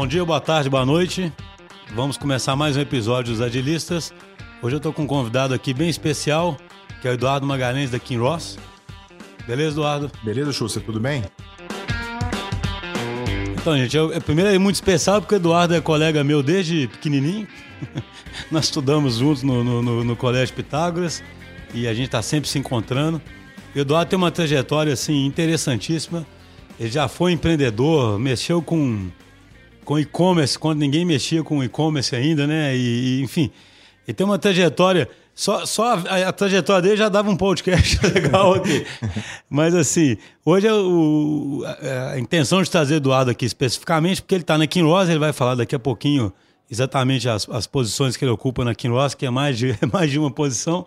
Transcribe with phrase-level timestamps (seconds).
[0.00, 1.30] Bom dia, boa tarde, boa noite.
[1.94, 4.14] Vamos começar mais um episódio dos Agilistas.
[4.62, 6.56] Hoje eu estou com um convidado aqui bem especial,
[7.02, 8.58] que é o Eduardo Magalhães da Kim Ross.
[9.46, 10.10] Beleza, Eduardo?
[10.22, 11.22] Beleza, Schuster, tudo bem?
[13.52, 17.46] Então, gente, eu, primeiro é muito especial porque o Eduardo é colega meu desde pequenininho.
[18.50, 21.22] Nós estudamos juntos no, no, no, no Colégio Pitágoras
[21.74, 23.20] e a gente está sempre se encontrando.
[23.76, 26.26] O Eduardo tem uma trajetória assim interessantíssima.
[26.78, 29.10] Ele já foi empreendedor, mexeu com
[29.84, 32.76] com e-commerce quando ninguém mexia com e-commerce ainda, né?
[32.76, 33.50] E, e, enfim,
[34.06, 35.08] ele tem uma trajetória.
[35.34, 38.84] Só, só a, a, trajetória dele já dava um podcast legal aqui.
[39.48, 44.42] Mas assim, hoje é o, a, a, intenção de trazer Eduardo aqui especificamente, porque ele
[44.42, 46.32] está na Kinrosa, ele vai falar daqui a pouquinho
[46.70, 50.10] exatamente as, as posições que ele ocupa na Kinrosa, que é mais de, é mais
[50.10, 50.86] de uma posição.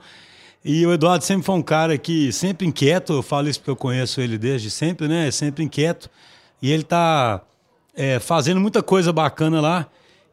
[0.63, 3.75] E o Eduardo sempre foi um cara que sempre inquieto, eu falo isso porque eu
[3.75, 5.29] conheço ele desde sempre, né?
[5.29, 6.09] Sempre inquieto.
[6.61, 7.41] E ele está
[7.95, 9.87] é, fazendo muita coisa bacana lá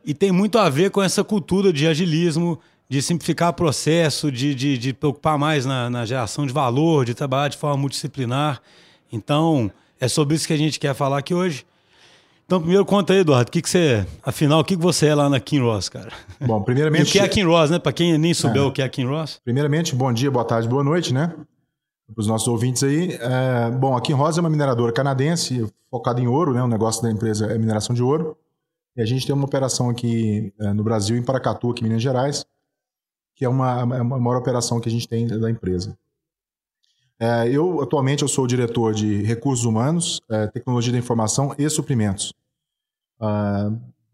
[0.05, 2.59] e tem muito a ver com essa cultura de agilismo,
[2.89, 7.49] de simplificar processo, de, de, de preocupar mais na, na, geração de valor, de trabalhar
[7.49, 8.61] de forma multidisciplinar.
[9.13, 11.65] Então, é sobre isso que a gente quer falar aqui hoje.
[12.47, 15.15] Então, primeiro conta aí, Eduardo, o que, que você, afinal, o que, que você é
[15.15, 16.11] lá na Kinross, cara?
[16.41, 17.07] Bom, primeiramente...
[17.07, 17.79] E o que é a Kinross, né?
[17.79, 18.65] Para quem nem souber é.
[18.65, 19.41] o que é a Kinross.
[19.45, 21.33] Primeiramente, bom dia, boa tarde, boa noite, né?
[22.13, 23.13] Para os nossos ouvintes aí.
[23.15, 26.63] É, bom, a Kinross é uma mineradora canadense focada em ouro, né?
[26.63, 28.37] O negócio da empresa é mineração de ouro.
[28.97, 32.03] E a gente tem uma operação aqui é, no Brasil, em Paracatu, aqui em Minas
[32.03, 32.45] Gerais,
[33.35, 35.97] que é uma, é uma maior operação que a gente tem da empresa.
[37.19, 42.33] É, eu, atualmente, eu sou diretor de recursos humanos, é, tecnologia da informação e suprimentos.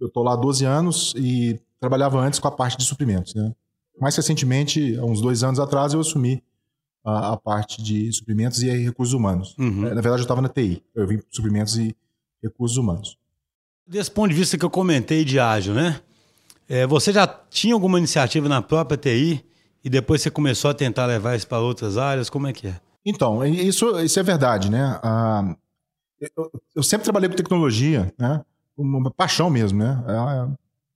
[0.00, 3.34] Eu estou lá há 12 anos e trabalhava antes com a parte de suprimentos.
[3.34, 3.54] Né?
[4.00, 6.42] Mais recentemente, há uns dois anos atrás, eu assumi
[7.06, 9.54] a, a parte de suprimentos e recursos humanos.
[9.56, 9.82] Uhum.
[9.82, 10.82] Na verdade, eu estava na TI.
[10.92, 11.96] Eu vim suprimentos e
[12.42, 13.16] recursos humanos.
[13.86, 16.00] Desse ponto de vista que eu comentei de ágil, né?
[16.68, 19.44] É, você já tinha alguma iniciativa na própria TI
[19.84, 22.28] e depois você começou a tentar levar isso para outras áreas?
[22.28, 22.80] Como é que é?
[23.04, 24.98] Então, isso, isso é verdade, né?
[25.00, 25.56] Ah,
[26.20, 28.44] eu, eu, sempre trabalhei com tecnologia, né?
[28.76, 30.02] Uma paixão mesmo, né?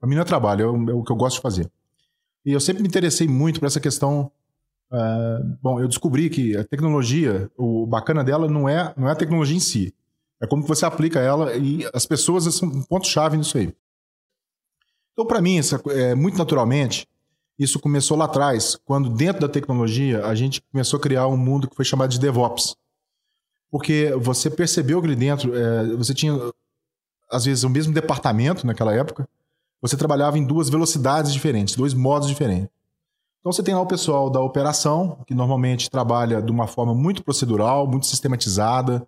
[0.00, 1.70] Para mim não é trabalho, é, é o que eu gosto de fazer.
[2.44, 4.32] E eu sempre me interessei muito por essa questão
[4.90, 9.16] Uh, bom, eu descobri que a tecnologia, o bacana dela não é, não é a
[9.16, 9.94] tecnologia em si.
[10.40, 13.72] É como você aplica ela e as pessoas são um ponto-chave nisso aí.
[15.12, 17.06] Então, para mim, essa, é, muito naturalmente,
[17.58, 21.68] isso começou lá atrás, quando dentro da tecnologia a gente começou a criar um mundo
[21.68, 22.74] que foi chamado de DevOps.
[23.70, 26.32] Porque você percebeu que ali dentro é, você tinha,
[27.30, 29.28] às vezes, o mesmo departamento naquela época,
[29.80, 32.70] você trabalhava em duas velocidades diferentes, dois modos diferentes.
[33.40, 37.24] Então você tem lá o pessoal da operação, que normalmente trabalha de uma forma muito
[37.24, 39.06] procedural, muito sistematizada.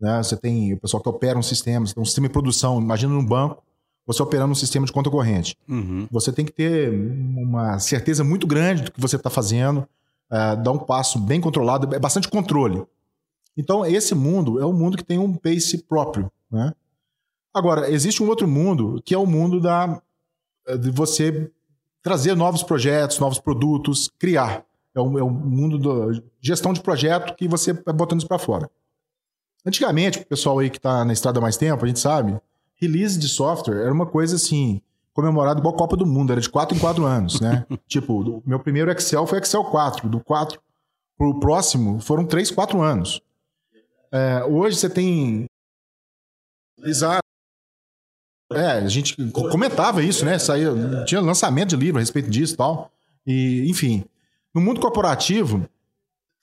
[0.00, 0.22] Né?
[0.22, 3.12] Você tem o pessoal que opera um sistema, você tem um sistema de produção, imagina
[3.12, 3.62] num banco,
[4.06, 5.56] você operando um sistema de conta corrente.
[5.68, 6.06] Uhum.
[6.10, 9.86] Você tem que ter uma certeza muito grande do que você está fazendo,
[10.30, 12.84] é, dar um passo bem controlado, é bastante controle.
[13.56, 16.30] Então, esse mundo é um mundo que tem um pace próprio.
[16.50, 16.72] Né?
[17.54, 20.02] Agora, existe um outro mundo, que é o mundo da,
[20.80, 21.50] de você
[22.04, 24.62] trazer novos projetos, novos produtos, criar.
[24.94, 28.70] É o, é mundo da gestão de projeto que você vai botando isso para fora.
[29.66, 32.38] Antigamente, o pessoal aí que está na estrada há mais tempo, a gente sabe,
[32.76, 34.82] release de software era uma coisa assim,
[35.14, 37.64] comemorada igual a Copa do Mundo, era de 4 em 4 anos, né?
[37.88, 40.60] tipo, o meu primeiro Excel foi Excel 4, do 4
[41.16, 43.22] para o próximo foram 3, 4 anos.
[44.12, 45.46] É, hoje você tem.
[46.84, 47.24] Exato.
[48.52, 50.38] É, a gente comentava isso, né?
[50.38, 50.70] Saía,
[51.06, 52.90] tinha lançamento de livro a respeito disso e tal.
[53.26, 54.04] E, enfim,
[54.54, 55.66] no mundo corporativo,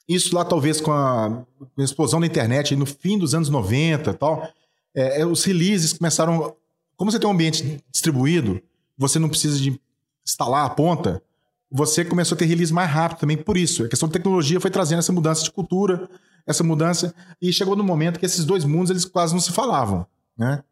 [0.08, 1.44] isso lá talvez com a,
[1.78, 4.48] explosão da internet no fim dos anos 90 e tal,
[4.94, 6.54] é, é, os releases começaram.
[6.96, 8.60] Como você tem um ambiente distribuído,
[8.96, 9.80] você não precisa de
[10.24, 11.22] instalar a ponta,
[11.70, 13.84] você começou a ter release mais rápido também por isso.
[13.84, 16.08] A questão de tecnologia foi trazendo essa mudança de cultura,
[16.46, 20.06] essa mudança, e chegou no momento que esses dois mundos eles quase não se falavam,
[20.36, 20.62] né?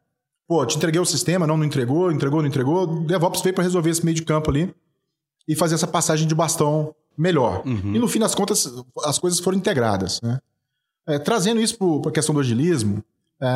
[0.50, 2.82] Pô, te entreguei o sistema, não, não entregou, entregou, não entregou.
[2.82, 4.74] O DevOps veio para resolver esse meio de campo ali
[5.46, 7.62] e fazer essa passagem de bastão melhor.
[7.64, 7.94] Uhum.
[7.94, 8.68] E no fim das contas,
[9.04, 10.20] as coisas foram integradas.
[10.20, 10.40] Né?
[11.06, 13.00] É, trazendo isso para a questão do agilismo,
[13.40, 13.46] é,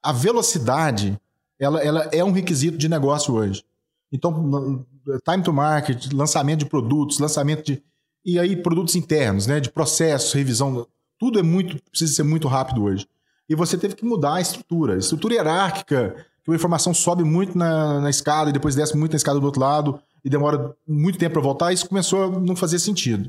[0.00, 1.20] a velocidade
[1.58, 3.64] ela, ela é um requisito de negócio hoje.
[4.12, 4.86] Então,
[5.28, 7.82] time to market, lançamento de produtos, lançamento de.
[8.24, 9.58] E aí, produtos internos, né?
[9.58, 10.86] De processos, revisão.
[11.18, 11.82] Tudo é muito.
[11.90, 13.08] precisa ser muito rápido hoje
[13.50, 14.94] e você teve que mudar a estrutura.
[14.94, 19.10] A estrutura hierárquica, que a informação sobe muito na, na escada e depois desce muito
[19.10, 22.54] na escada do outro lado e demora muito tempo para voltar, isso começou a não
[22.54, 23.28] fazer sentido.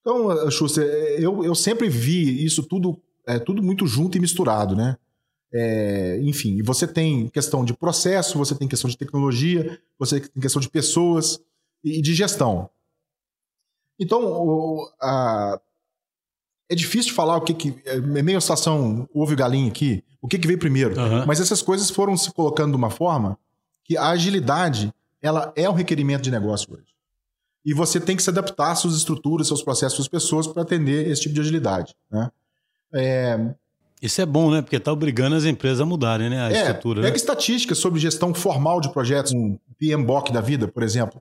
[0.00, 0.86] Então, Schuster,
[1.18, 4.96] eu, eu sempre vi isso tudo, é, tudo muito junto e misturado, né?
[5.52, 10.62] É, enfim, você tem questão de processo, você tem questão de tecnologia, você tem questão
[10.62, 11.38] de pessoas
[11.84, 12.70] e de gestão.
[13.98, 15.60] Então, o, a,
[16.70, 20.38] é difícil falar o que, que é meio situação ovo e galinha aqui, o que,
[20.38, 20.98] que veio primeiro.
[20.98, 21.26] Uhum.
[21.26, 23.36] Mas essas coisas foram se colocando de uma forma
[23.84, 26.86] que a agilidade ela é um requerimento de negócio hoje.
[27.64, 31.08] E você tem que se adaptar às suas estruturas, seus processos, suas pessoas para atender
[31.08, 31.94] esse tipo de agilidade.
[32.10, 32.30] Né?
[32.94, 33.38] É,
[34.00, 34.62] isso é bom, né?
[34.62, 36.40] Porque está obrigando as empresas a mudarem né?
[36.40, 37.02] a é, estrutura.
[37.02, 37.16] Pega né?
[37.16, 41.20] estatísticas sobre gestão formal de projetos, um PMBOK da vida, por exemplo.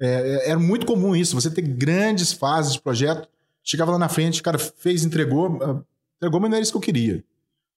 [0.00, 3.28] É, era muito comum isso, você ter grandes fases de projeto,
[3.64, 5.82] chegava lá na frente, o cara fez, entregou, ah,
[6.16, 7.24] entregou, mas não era isso que eu queria.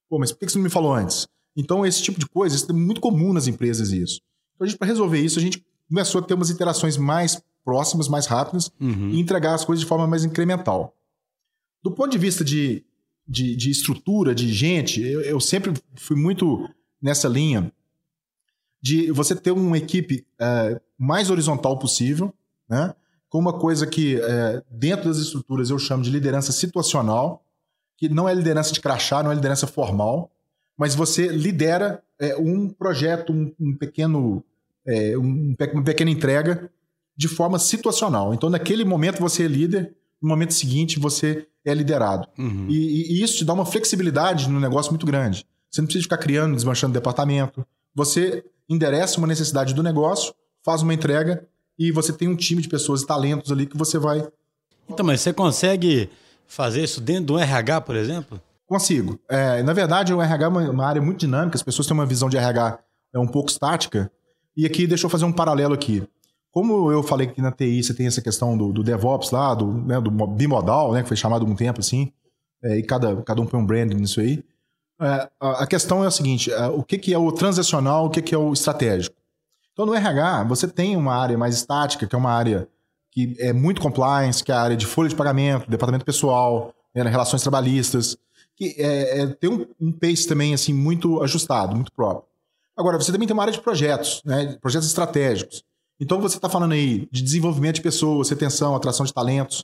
[0.10, 1.28] Pô, mas por que você não me falou antes?
[1.56, 4.22] Então, esse tipo de coisa, isso é muito comum nas empresas isso.
[4.56, 8.08] Então, a gente, para resolver isso, a gente começou a ter umas interações mais próximas,
[8.08, 9.10] mais rápidas Uhum.
[9.10, 10.96] e entregar as coisas de forma mais incremental.
[11.84, 12.84] Do ponto de vista de,
[13.28, 16.70] de, de estrutura, de gente, eu, eu sempre fui muito
[17.02, 17.72] nessa linha
[18.82, 22.34] de você ter uma equipe é, mais horizontal possível,
[22.70, 22.94] né?
[23.30, 27.44] Com uma coisa que é, dentro das estruturas eu chamo de liderança situacional,
[27.98, 30.32] que não é liderança de crachá, não é liderança formal,
[30.78, 34.44] mas você lidera é, um projeto, um, um pequeno,
[34.86, 36.70] é, um uma pequena entrega
[37.16, 38.34] de forma situacional.
[38.34, 42.28] Então, naquele momento você é líder, no momento seguinte você é liderado.
[42.38, 42.68] Uhum.
[42.70, 45.46] E- e isso te dá uma flexibilidade no negócio muito grande.
[45.70, 47.66] Você não precisa ficar criando, desmanchando departamento.
[47.94, 50.34] Você endereça uma necessidade do negócio,
[50.64, 51.46] faz uma entrega
[51.78, 54.28] e você tem um time de pessoas e talentos ali que você vai.
[54.90, 56.10] Então, mas você consegue
[56.48, 58.42] fazer isso dentro do RH, por exemplo?
[58.66, 59.20] Consigo.
[59.30, 62.06] É, na verdade, o RH é uma, uma área muito dinâmica, as pessoas têm uma
[62.06, 62.80] visão de RH
[63.14, 64.12] é um pouco estática.
[64.56, 66.04] E aqui, deixa eu fazer um paralelo aqui.
[66.52, 69.72] Como eu falei que na TI você tem essa questão do, do DevOps lá, do,
[69.72, 72.12] né, do mo- bimodal, né, que foi chamado há um tempo assim,
[72.64, 74.44] é, e cada, cada um põe um branding nisso aí.
[75.00, 78.10] É, a, a questão é a seguinte: é, o que, que é o transacional, o
[78.10, 79.16] que, que é o estratégico?
[79.78, 82.68] Então, no RH, você tem uma área mais estática, que é uma área
[83.12, 87.04] que é muito compliance, que é a área de folha de pagamento, departamento pessoal, né,
[87.04, 88.18] relações trabalhistas,
[88.56, 92.28] que é, é- tem um, um pace também assim muito ajustado, muito próprio.
[92.76, 95.64] Agora, você também tem uma área de projetos, né, projetos estratégicos.
[96.00, 99.64] Então, você está falando aí de desenvolvimento de pessoas, retenção, atração de talentos.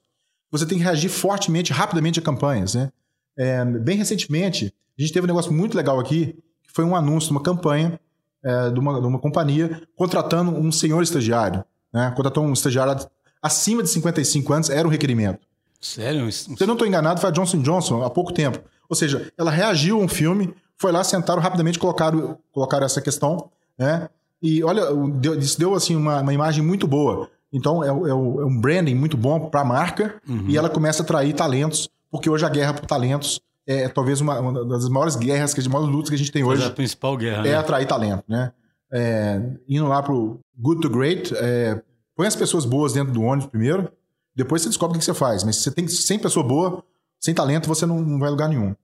[0.51, 2.75] Você tem que reagir fortemente, rapidamente a campanhas.
[2.75, 2.91] Né?
[3.35, 7.31] É, bem recentemente, a gente teve um negócio muito legal aqui, que foi um anúncio
[7.31, 7.99] uma campanha
[8.43, 11.63] é, de, uma, de uma companhia contratando um senhor estagiário.
[11.91, 12.11] Né?
[12.15, 12.95] Contratou um estagiário
[13.41, 15.39] acima de 55 anos, era um requerimento.
[15.79, 16.31] Sério?
[16.31, 18.59] Se eu não estou enganado, foi a Johnson Johnson há pouco tempo.
[18.89, 23.49] Ou seja, ela reagiu a um filme, foi lá, sentaram rapidamente, colocaram, colocaram essa questão,
[23.77, 24.07] né?
[24.41, 27.29] E olha, o- deu- isso deu assim uma, uma imagem muito boa.
[27.51, 30.15] Então é, o- é o- é um branding muito bom para a marca
[30.47, 34.39] e ela começa a atrair talentos, porque hoje a guerra por talentos é, talvez uma,
[34.39, 36.71] uma das maiores guerras, que as maiores lutas que a gente tem Mas hoje a
[36.71, 37.55] principal guerra, é né?
[37.55, 38.51] atrair talento, né?
[38.91, 41.81] É, indo lá pro good to great, é,
[42.15, 43.91] põe as pessoas boas dentro do ônibus primeiro,
[44.35, 45.43] depois você descobre o que você faz.
[45.43, 46.83] Mas se você tem sem pessoa boa,
[47.19, 48.75] sem talento, você não, não vai a lugar nenhum.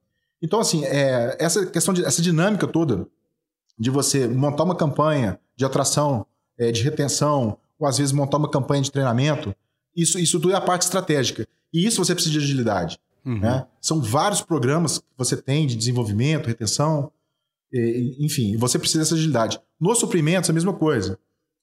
[0.42, 3.06] Então, assim, é, essa questão de, essa dinâmica toda
[3.78, 6.26] de você montar uma campanha de atração,
[6.58, 9.56] é, de retenção, ou às vezes montar uma campanha de treinamento,
[9.96, 11.48] isso, isso tudo é a parte estratégica.
[11.74, 13.00] E isso você precisa de agilidade.
[13.26, 13.40] Uhum.
[13.40, 13.66] Né?
[13.82, 17.12] São vários programas que você tem de desenvolvimento, retenção,
[18.20, 19.60] enfim, você precisa dessa agilidade.
[19.80, 21.20] Nos suprimentos, é a mesma coisa.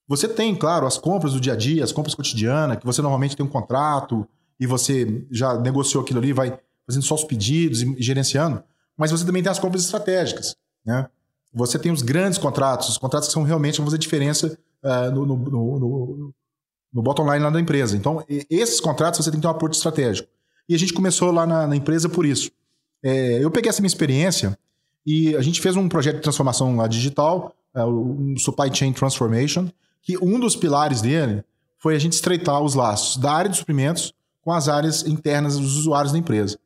[0.09, 3.37] Você tem, claro, as compras do dia a dia, as compras cotidianas, que você normalmente
[3.37, 4.27] tem um contrato
[4.59, 8.63] e você já negociou aquilo ali, vai fazendo só os pedidos e gerenciando,
[8.97, 10.55] mas você também tem as compras estratégicas.
[10.85, 11.09] Né?
[11.53, 15.27] Você tem os grandes contratos, os contratos que são realmente vão fazer diferença ah, no,
[15.27, 16.35] no, no,
[16.93, 17.97] no- bottom line lá da empresa.
[17.97, 20.29] Então, esses contratos você tem que ter um aporte estratégico.
[20.69, 22.51] E a gente começou lá na, na empresa por isso.
[23.03, 24.59] É, eu peguei essa minha experiência
[25.07, 29.69] e a gente fez um projeto de transformação lá digital, é, um Supply Chain Transformation,
[30.03, 31.45] que um dos pilares dele
[31.79, 35.77] foi a gente estreitar os laços da área de suprimentos com as áreas internas dos
[35.77, 36.59] usuários da empresa.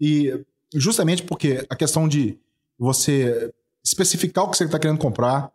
[0.00, 2.38] E justamente porque a questão de
[2.78, 3.52] você
[3.84, 5.50] especificar o que você está querendo comprar,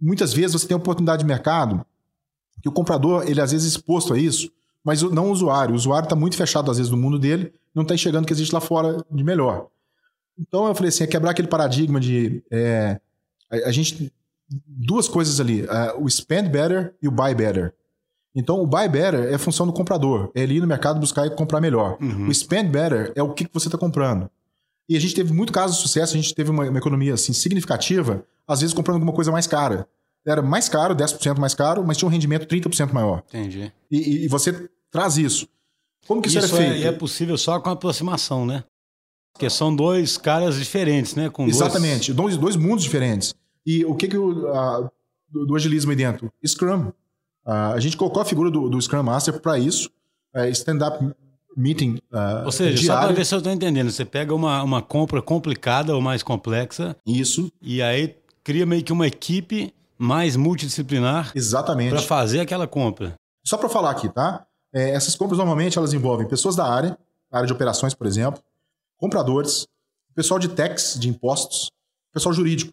[0.00, 1.84] muitas vezes você tem oportunidade de mercado
[2.62, 4.50] que o comprador, ele às vezes é exposto a isso,
[4.84, 5.72] mas não o usuário.
[5.72, 8.32] O usuário está muito fechado, às vezes, no mundo dele, não está enxergando o que
[8.32, 9.66] existe lá fora de melhor.
[10.38, 12.42] Então eu falei assim, é quebrar aquele paradigma de.
[12.50, 13.00] é,
[13.50, 14.12] a, a gente.
[14.66, 15.66] Duas coisas ali:
[15.98, 17.74] o spend better e o buy better.
[18.34, 21.26] Então o buy better é a função do comprador, é ele ir no mercado buscar
[21.26, 21.98] e comprar melhor.
[22.00, 22.28] Uhum.
[22.28, 24.30] O spend better é o que que você está comprando.
[24.88, 27.34] E a gente teve muito caso de sucesso, a gente teve uma, uma economia assim,
[27.34, 29.86] significativa, às vezes comprando alguma coisa mais cara.
[30.28, 33.22] Era mais caro, 10% mais caro, mas tinha um rendimento 30% maior.
[33.28, 33.72] Entendi.
[33.90, 35.48] E, e- e você traz isso.
[36.06, 36.82] Como que isso, Isso era é, feito?
[36.82, 38.64] e é possível só com aproximação, né?
[39.32, 41.28] Porque são dois caras diferentes, né?
[41.30, 42.36] Com Exatamente, dois...
[42.36, 43.34] dois, mundos diferentes.
[43.64, 44.90] E o que, que o, a,
[45.30, 46.32] do, do, agilismo aí dentro?
[46.44, 46.88] Scrum.
[47.46, 49.90] Uh, a gente colocou a figura do, do Scrum Master para isso.
[50.34, 51.04] Uh, Stand-up
[51.56, 53.00] meeting uh, Ou seja, diário.
[53.00, 56.22] só para ver se eu estou entendendo, você pega uma, uma compra complicada ou mais
[56.22, 56.96] complexa.
[57.06, 57.50] Isso.
[57.60, 61.32] E aí cria meio que uma equipe mais multidisciplinar.
[61.34, 61.90] Exatamente.
[61.90, 63.14] Para fazer aquela compra.
[63.44, 64.46] Só para falar aqui, tá?
[64.72, 66.98] É, essas compras normalmente elas envolvem pessoas da área,
[67.32, 68.42] área de operações, por exemplo,
[68.96, 69.66] compradores,
[70.14, 71.70] pessoal de tax, de impostos,
[72.12, 72.72] pessoal jurídico.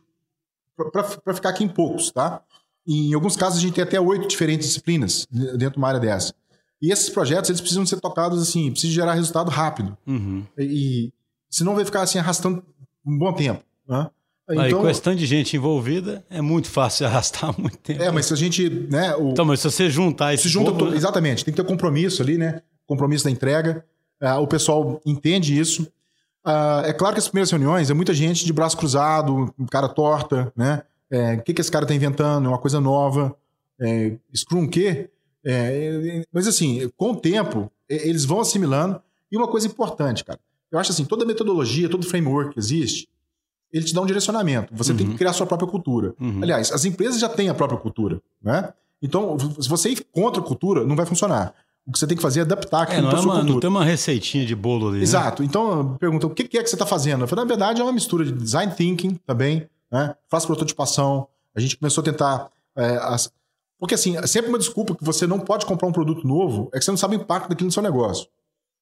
[0.91, 2.41] Para ficar aqui em poucos, tá?
[2.86, 6.00] E em alguns casos a gente tem até oito diferentes disciplinas dentro de uma área
[6.00, 6.34] dessa.
[6.82, 9.98] E esses projetos eles precisam ser tocados assim, precisam gerar resultado rápido.
[10.05, 10.46] Uhum.
[10.58, 10.63] E,
[11.08, 11.13] e
[11.50, 12.63] senão vai ficar assim arrastando
[13.05, 13.63] um bom tempo.
[13.88, 14.10] Né?
[14.47, 18.01] Então, Aí, com esse de gente envolvida, é muito fácil arrastar muito tempo.
[18.01, 18.69] É, mas se a gente.
[18.69, 20.43] Né, o, então, mas se você juntar esse.
[20.43, 20.97] Se junta povo, né?
[20.97, 22.61] Exatamente, tem que ter compromisso ali, né?
[22.85, 23.83] Compromisso da entrega.
[24.21, 25.83] Uh, o pessoal entende isso.
[26.45, 30.53] Uh, é claro que as primeiras reuniões é muita gente de braço cruzado, cara torta,
[30.55, 30.83] né?
[31.09, 32.45] É, o que, que esse cara está inventando?
[32.45, 33.35] É uma coisa nova.
[33.79, 35.09] É, Scrum o quê?
[35.43, 39.01] É, mas assim, com o tempo, eles vão assimilando.
[39.31, 40.39] E uma coisa importante, cara.
[40.71, 43.07] Eu acho assim, toda metodologia, todo framework que existe,
[43.75, 44.74] ele te dá um direcionamento.
[44.74, 44.98] Você uhum.
[44.98, 45.17] tem que uhum.
[45.17, 46.15] criar a sua própria cultura.
[46.20, 46.39] Uhum.
[46.41, 48.74] Aliás, as empresas já têm a própria cultura, né?
[49.01, 51.53] Então, se você ir contra a cultura, não vai funcionar.
[51.86, 53.70] O que você tem que fazer é adaptar aquilo é, não, é uma, não tem
[53.70, 55.00] uma receitinha de bolo ali.
[55.00, 55.03] Né?
[55.03, 55.44] Exato.
[55.44, 55.50] Né?
[55.50, 57.25] Então, pergunta, o que é que você está fazendo?
[57.25, 60.15] Eu falei, na verdade, é uma mistura de design thinking também, né?
[60.29, 61.27] Faz prototipação.
[61.53, 62.50] A gente começou a tentar.
[62.77, 63.29] É, as...
[63.77, 66.79] Porque, assim, é sempre uma desculpa que você não pode comprar um produto novo é
[66.79, 68.27] que você não sabe o impacto daquilo no seu negócio.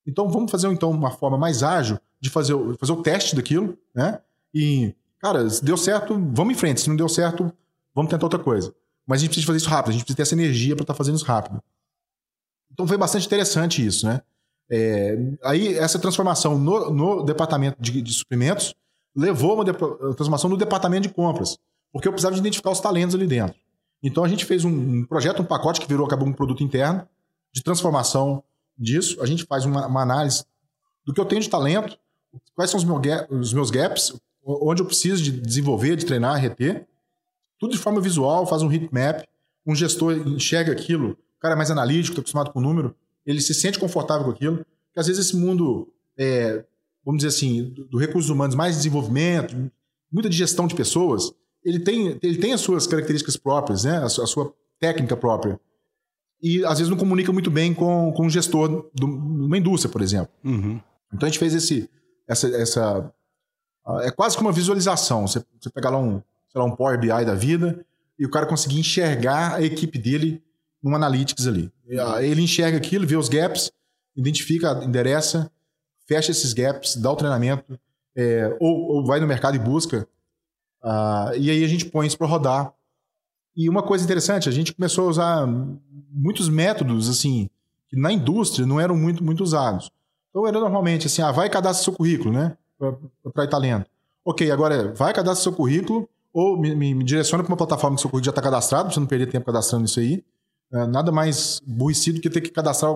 [0.06, 4.20] Então, vamos fazer então uma forma mais ágil de fazer, fazer o teste daquilo, né?
[4.54, 6.80] E, cara, se deu certo, vamos em frente.
[6.80, 7.52] Se não deu certo,
[7.94, 8.72] vamos tentar outra coisa.
[9.06, 10.94] Mas a gente precisa fazer isso rápido, a gente precisa ter essa energia para estar
[10.94, 11.62] tá fazendo isso rápido.
[12.72, 14.22] Então foi bastante interessante isso, né?
[14.70, 18.74] É, aí essa transformação no, no departamento de, de, suprimentos
[19.14, 21.58] levou uma, de, uma transformação no departamento de compras,
[21.92, 23.54] porque eu precisava de identificar os talentos ali dentro.
[24.02, 27.06] Então a gente fez um, um projeto, um pacote que virou acabou um produto interno
[27.52, 28.42] de transformação
[28.76, 29.22] disso.
[29.22, 30.44] A gente faz uma, uma análise
[31.04, 31.98] do que eu tenho de talento,
[32.54, 32.86] quais são os,
[33.30, 34.14] os meus gaps,
[34.44, 36.86] onde eu preciso de desenvolver, de treinar, reter.
[37.58, 39.24] Tudo de forma visual, faz um heat map.
[39.66, 43.40] Um gestor enxerga aquilo, o cara é mais analítico, está acostumado com o número, ele
[43.40, 44.56] se sente confortável com aquilo.
[44.58, 46.64] Porque às vezes esse mundo, é,
[47.04, 49.56] vamos dizer assim, do, do recursos humanos, mais desenvolvimento,
[50.12, 51.32] muita digestão de pessoas,
[51.64, 53.96] ele tem, ele tem as suas características próprias, né?
[53.98, 55.58] a, sua, a sua técnica própria.
[56.42, 60.02] E às vezes não comunica muito bem com, com um gestor de uma indústria, por
[60.02, 60.28] exemplo.
[60.44, 60.78] Uhum.
[61.12, 61.88] Então a gente fez esse,
[62.28, 63.14] essa, essa
[64.02, 65.26] é quase como uma visualização.
[65.26, 67.84] Você, você pegar lá um, sei lá, um Power BI da vida
[68.18, 70.42] e o cara conseguir enxergar a equipe dele
[70.82, 71.72] num Analytics ali.
[72.20, 73.72] Ele enxerga aquilo, vê os gaps,
[74.16, 75.50] identifica, endereça,
[76.06, 77.78] fecha esses gaps, dá o treinamento,
[78.16, 80.06] é, ou, ou, vai no mercado e busca.
[80.82, 82.72] Uh, e aí a gente põe isso para rodar.
[83.56, 85.46] E uma coisa interessante, a gente começou a usar
[86.10, 87.48] muitos métodos assim
[87.88, 89.90] que na indústria não eram muito, muito usados.
[90.30, 92.56] Então era normalmente assim, ah, vai cadastra seu currículo, né?
[93.32, 93.86] Para talento.
[94.24, 97.96] Ok, agora é, vai cadastra seu currículo ou me, me, me direciona para uma plataforma
[97.96, 100.24] que seu currículo já está cadastrado, para você não perder tempo cadastrando isso aí.
[100.72, 102.92] É, nada mais burricido que ter que cadastrar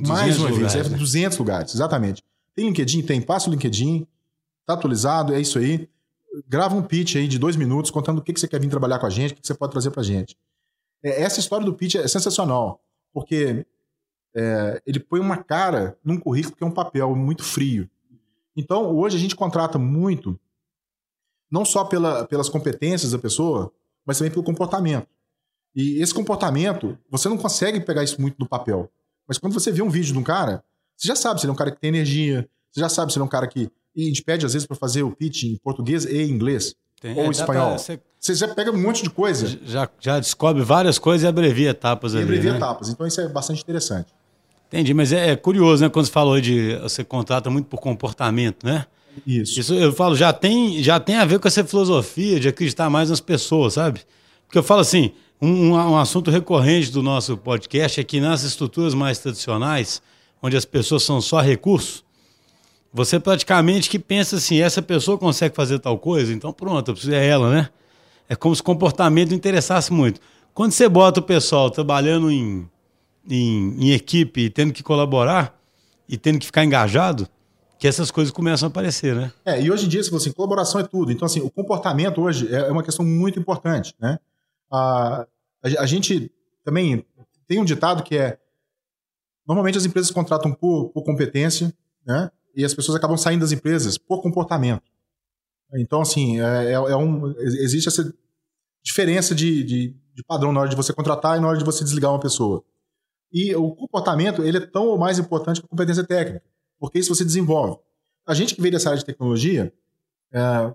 [0.00, 0.92] mais uma lugares, vez.
[0.92, 1.42] É 200 né?
[1.42, 2.22] lugares, exatamente.
[2.54, 3.02] Tem LinkedIn?
[3.02, 3.20] Tem.
[3.20, 4.06] Passa o LinkedIn,
[4.66, 5.88] tá atualizado, é isso aí.
[6.48, 8.98] Grava um pitch aí de dois minutos contando o que, que você quer vir trabalhar
[8.98, 10.36] com a gente, o que, que você pode trazer para a gente.
[11.02, 12.80] É, essa história do pitch é sensacional,
[13.12, 13.64] porque
[14.34, 17.88] é, ele põe uma cara num currículo que é um papel muito frio.
[18.56, 20.38] Então, hoje a gente contrata muito,
[21.50, 23.72] não só pela, pelas competências da pessoa,
[24.06, 25.08] mas também pelo comportamento.
[25.74, 28.88] E esse comportamento, você não consegue pegar isso muito do papel.
[29.26, 30.62] Mas quando você vê um vídeo de um cara,
[30.96, 33.18] você já sabe se ele é um cara que tem energia, você já sabe se
[33.18, 33.70] ele é um cara que.
[33.96, 36.74] E a gente pede, às vezes, para fazer o pitch em português e inglês.
[37.00, 37.70] Tem, ou é, espanhol.
[37.70, 38.00] Pra, você...
[38.18, 38.34] você...
[38.34, 39.46] já pega um monte de coisa.
[39.64, 42.24] Já, já descobre várias coisas e abrevia etapas e ali.
[42.24, 42.56] abrevia né?
[42.56, 42.88] etapas.
[42.88, 44.12] Então isso é bastante interessante.
[44.68, 45.88] Entendi, mas é, é, curioso, né?
[45.88, 48.86] Quando você falou de você contrata muito por comportamento, né?
[49.26, 49.60] Isso.
[49.60, 53.10] Isso eu falo, já tem, já tem a ver com essa filosofia de acreditar mais
[53.10, 54.00] nas pessoas, sabe?
[54.46, 58.94] Porque eu falo assim, um, um assunto recorrente do nosso podcast é que nas estruturas
[58.94, 60.02] mais tradicionais,
[60.42, 62.04] onde as pessoas são só recursos,
[62.92, 67.14] você praticamente que pensa assim, essa pessoa consegue fazer tal coisa, então pronto, eu preciso
[67.14, 67.68] é ela, né?
[68.28, 70.20] É como se o comportamento interessasse muito.
[70.54, 72.68] Quando você bota o pessoal trabalhando em
[73.28, 75.58] em, em equipe, tendo que colaborar
[76.08, 77.28] e tendo que ficar engajado,
[77.78, 79.32] que essas coisas começam a aparecer, né?
[79.44, 81.12] É, e hoje em dia, você colaboração é tudo.
[81.12, 84.18] Então, assim, o comportamento hoje é, é uma questão muito importante, né?
[84.70, 85.26] A,
[85.62, 86.30] a, a gente
[86.64, 87.04] também
[87.46, 88.38] tem um ditado que é
[89.46, 91.72] normalmente as empresas contratam por, por competência,
[92.06, 92.30] né?
[92.54, 94.82] e as pessoas acabam saindo das empresas por comportamento.
[95.76, 98.14] Então, assim, é, é, é um, existe essa
[98.82, 101.82] diferença de, de, de, padrão na hora de você contratar e na hora de você
[101.82, 102.62] desligar uma pessoa.
[103.34, 106.40] E o comportamento ele é tão ou mais importante que a competência técnica,
[106.78, 107.78] porque isso você desenvolve.
[108.24, 109.72] A gente que veio dessa área de tecnologia,
[110.32, 110.72] é,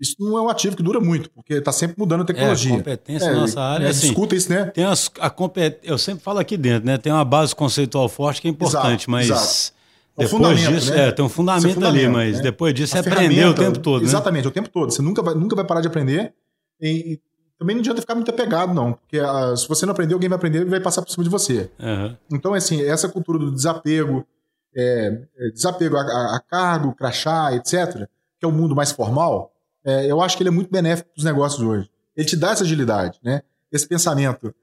[0.00, 2.72] isso não é um ativo que dura muito, porque está sempre mudando a tecnologia.
[2.72, 3.86] É, a competência é, na nossa área.
[3.86, 4.64] É, assim, escuta isso, né?
[4.64, 5.78] Tem as, a compet...
[5.84, 6.98] Eu sempre falo aqui dentro, né?
[6.98, 9.30] Tem uma base conceitual forte que é importante, exato, mas.
[9.30, 9.82] Exato.
[10.14, 11.08] É depois disso, né?
[11.08, 12.42] é, tem um fundamento, fundamento ali, mas né?
[12.42, 14.02] depois disso a você aprender o tempo todo.
[14.02, 14.08] Né?
[14.08, 14.50] Exatamente, né?
[14.50, 14.90] o tempo todo.
[14.90, 16.34] Você nunca vai, nunca vai parar de aprender.
[16.78, 17.18] E
[17.62, 18.94] também não adianta ficar muito apegado, não.
[18.94, 21.30] Porque ah, se você não aprender, alguém vai aprender e vai passar por cima de
[21.30, 21.70] você.
[21.78, 22.16] Uhum.
[22.32, 24.26] Então, assim, essa cultura do desapego,
[24.74, 29.52] é, é desapego a, a, a, cargo, crachá, etc., que é o mundo mais formal,
[29.84, 31.88] é, eu acho que ele é muito benéfico para os negócios hoje.
[32.16, 33.42] Ele te dá essa agilidade, né?
[33.70, 34.54] esse pensamento.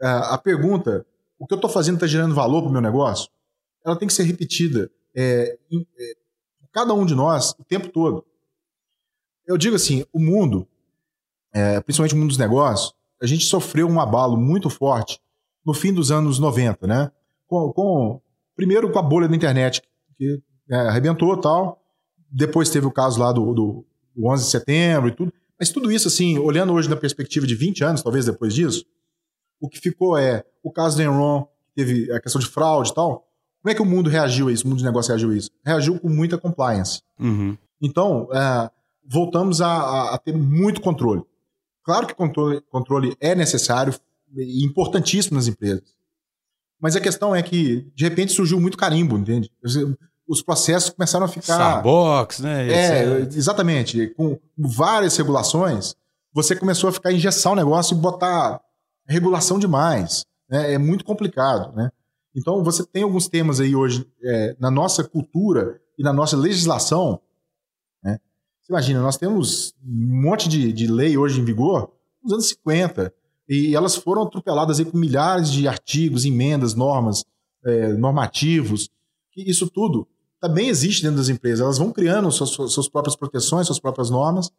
[0.00, 1.04] A pergunta,
[1.38, 3.30] o que eu estou fazendo está gerando valor para o meu negócio?
[3.84, 6.12] Ela tem que ser repetida é, em, é,
[6.72, 8.24] cada um de nós o tempo todo.
[9.46, 10.68] Eu digo assim, o mundo,
[11.54, 12.92] é, principalmente o mundo dos negócios,
[13.22, 15.20] a gente sofreu um abalo muito forte
[15.64, 17.10] no fim dos anos 90, né?
[17.46, 18.20] Com, com
[18.56, 19.82] primeiro com a bolha da internet,
[20.18, 21.80] que é, arrebentou tal.
[22.30, 25.32] Depois teve o caso lá do, do o 11 de setembro e tudo.
[25.58, 28.84] Mas tudo isso, assim, olhando hoje na perspectiva de 20 anos, talvez depois disso,
[29.60, 33.26] o que ficou é o caso do Enron, teve a questão de fraude e tal.
[33.62, 34.64] Como é que o mundo reagiu a isso?
[34.66, 35.50] O mundo de negócio reagiu a isso?
[35.64, 37.00] Reagiu com muita compliance.
[37.18, 37.56] Uhum.
[37.80, 38.70] Então, é,
[39.06, 41.22] voltamos a, a, a, ter muito controle.
[41.84, 43.94] Claro que controle, controle é necessário
[44.36, 45.94] e importantíssimo nas empresas.
[46.80, 49.50] Mas a questão é que, de repente, surgiu muito carimbo, entende?
[50.26, 51.54] os processos começaram a ficar.
[51.54, 52.68] Starbucks, né?
[52.68, 54.08] É, exatamente.
[54.16, 55.94] Com várias regulações,
[56.32, 58.60] você começou a ficar engessar o negócio e botar
[59.06, 60.24] regulação demais.
[60.48, 60.74] Né?
[60.74, 61.90] É muito complicado, né?
[62.34, 67.20] Então, você tem alguns temas aí hoje é, na nossa cultura e na nossa legislação.
[68.64, 71.90] Você imagina, nós temos um monte de, de lei hoje em vigor
[72.22, 73.12] nos anos 50,
[73.46, 77.26] e elas foram atropeladas aí com milhares de artigos, emendas, normas,
[77.62, 78.88] é, normativos,
[79.30, 80.08] que isso tudo
[80.40, 81.60] também existe dentro das empresas.
[81.60, 84.50] Elas vão criando suas, suas próprias proteções, suas próprias normas,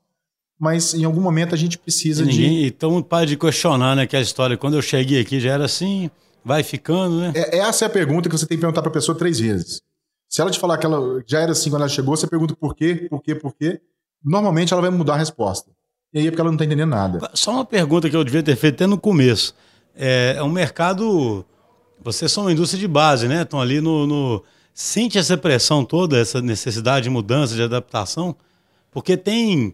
[0.59, 2.67] mas em algum momento a gente precisa e ninguém, de.
[2.67, 4.05] Então, para de questionar, né?
[4.05, 6.11] Que a história, quando eu cheguei aqui, já era assim,
[6.43, 7.33] vai ficando, né?
[7.35, 9.81] É, essa é a pergunta que você tem que perguntar para a pessoa três vezes.
[10.29, 12.75] Se ela te falar que ela já era assim quando ela chegou, você pergunta por
[12.75, 13.81] quê, por quê, por quê.
[14.25, 15.69] Normalmente ela vai mudar a resposta.
[16.13, 17.29] E aí é porque ela não está entendendo nada.
[17.33, 19.53] Só uma pergunta que eu devia ter feito até no começo.
[19.95, 21.45] É, é um mercado.
[22.03, 23.43] Vocês são uma indústria de base, né?
[23.43, 24.43] Estão ali no, no
[24.77, 28.35] Sente essa pressão toda, essa necessidade de mudança, de adaptação?
[28.91, 29.73] Porque tem.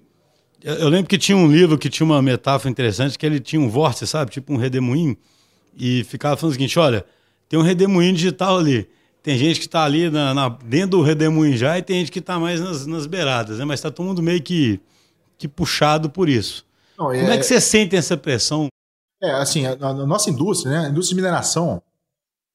[0.63, 3.67] Eu lembro que tinha um livro que tinha uma metáfora interessante, que ele tinha um
[3.67, 4.29] vórtice, sabe?
[4.29, 5.17] Tipo um redemoinho.
[5.75, 7.03] E ficava falando o seguinte: olha,
[7.49, 8.87] tem um redemoinho digital ali.
[9.23, 12.19] Tem gente que está ali na, na, dentro do redemoinho já e tem gente que
[12.19, 13.65] está mais nas, nas beiradas, né?
[13.65, 14.79] Mas está todo mundo meio que,
[15.37, 16.65] que puxado por isso.
[16.97, 18.67] Não, é, Como é que você sente essa pressão?
[19.21, 20.87] É, assim, a, a nossa indústria, né?
[20.87, 21.81] A indústria de mineração,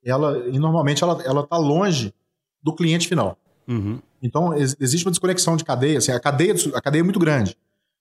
[0.05, 2.13] ela, e normalmente ela está longe
[2.61, 3.39] do cliente final.
[3.69, 4.01] Uhum.
[4.21, 5.99] Então, existe uma desconexão de cadeia.
[5.99, 7.57] Assim, a, cadeia a cadeia é muito grande.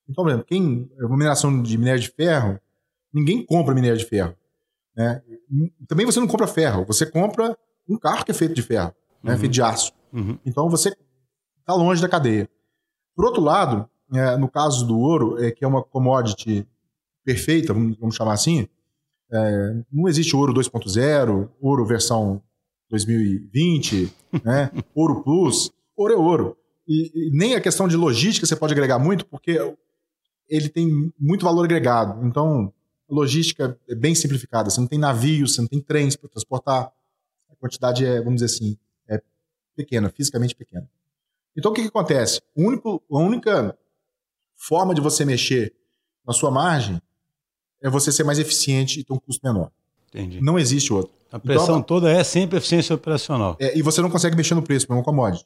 [0.10, 0.89] Então, por exemplo, quem.
[0.99, 2.60] Uma mineração de minério de ferro,
[3.13, 4.36] ninguém compra minério de ferro.
[4.95, 5.21] Né?
[5.88, 7.56] Também você não compra ferro, você compra
[7.87, 8.93] um carro que é feito de ferro,
[9.23, 9.33] né?
[9.33, 9.39] uhum.
[9.39, 9.91] feito de aço.
[10.11, 10.37] Uhum.
[10.45, 10.95] Então, você
[11.59, 12.49] está longe da cadeia.
[13.15, 16.67] Por outro lado, é, no caso do ouro, é, que é uma commodity
[17.23, 18.67] perfeita, vamos, vamos chamar assim,
[19.31, 22.41] é, não existe ouro 2.0, ouro versão
[22.89, 24.71] 2020, né?
[24.93, 26.57] Ouro Plus, ouro é ouro.
[26.87, 29.57] E, e, nem a questão de logística você pode agregar muito, porque
[30.47, 32.25] ele tem muito valor agregado.
[32.25, 32.71] Então,
[33.09, 34.69] logística é bem simplificada.
[34.69, 36.91] Você não tem navios, você não tem trens para transportar.
[37.65, 38.78] Quantidade é, vamos dizer assim,
[39.10, 39.19] é
[39.75, 40.88] pequena, fisicamente pequena.
[41.58, 42.43] Então, o que, que acontece?
[42.56, 43.75] O único, a única
[44.56, 45.73] forma de você mexer
[46.28, 47.01] na sua margem
[47.82, 49.71] é você ser mais eficiente e ter um custo menor.
[50.10, 50.39] Entendi.
[50.43, 51.12] Não existe outro.
[51.32, 53.58] A pressão então, toda é sempre eficiência operacional.
[53.60, 55.43] É, e você não consegue mexer no preço, é um commodity.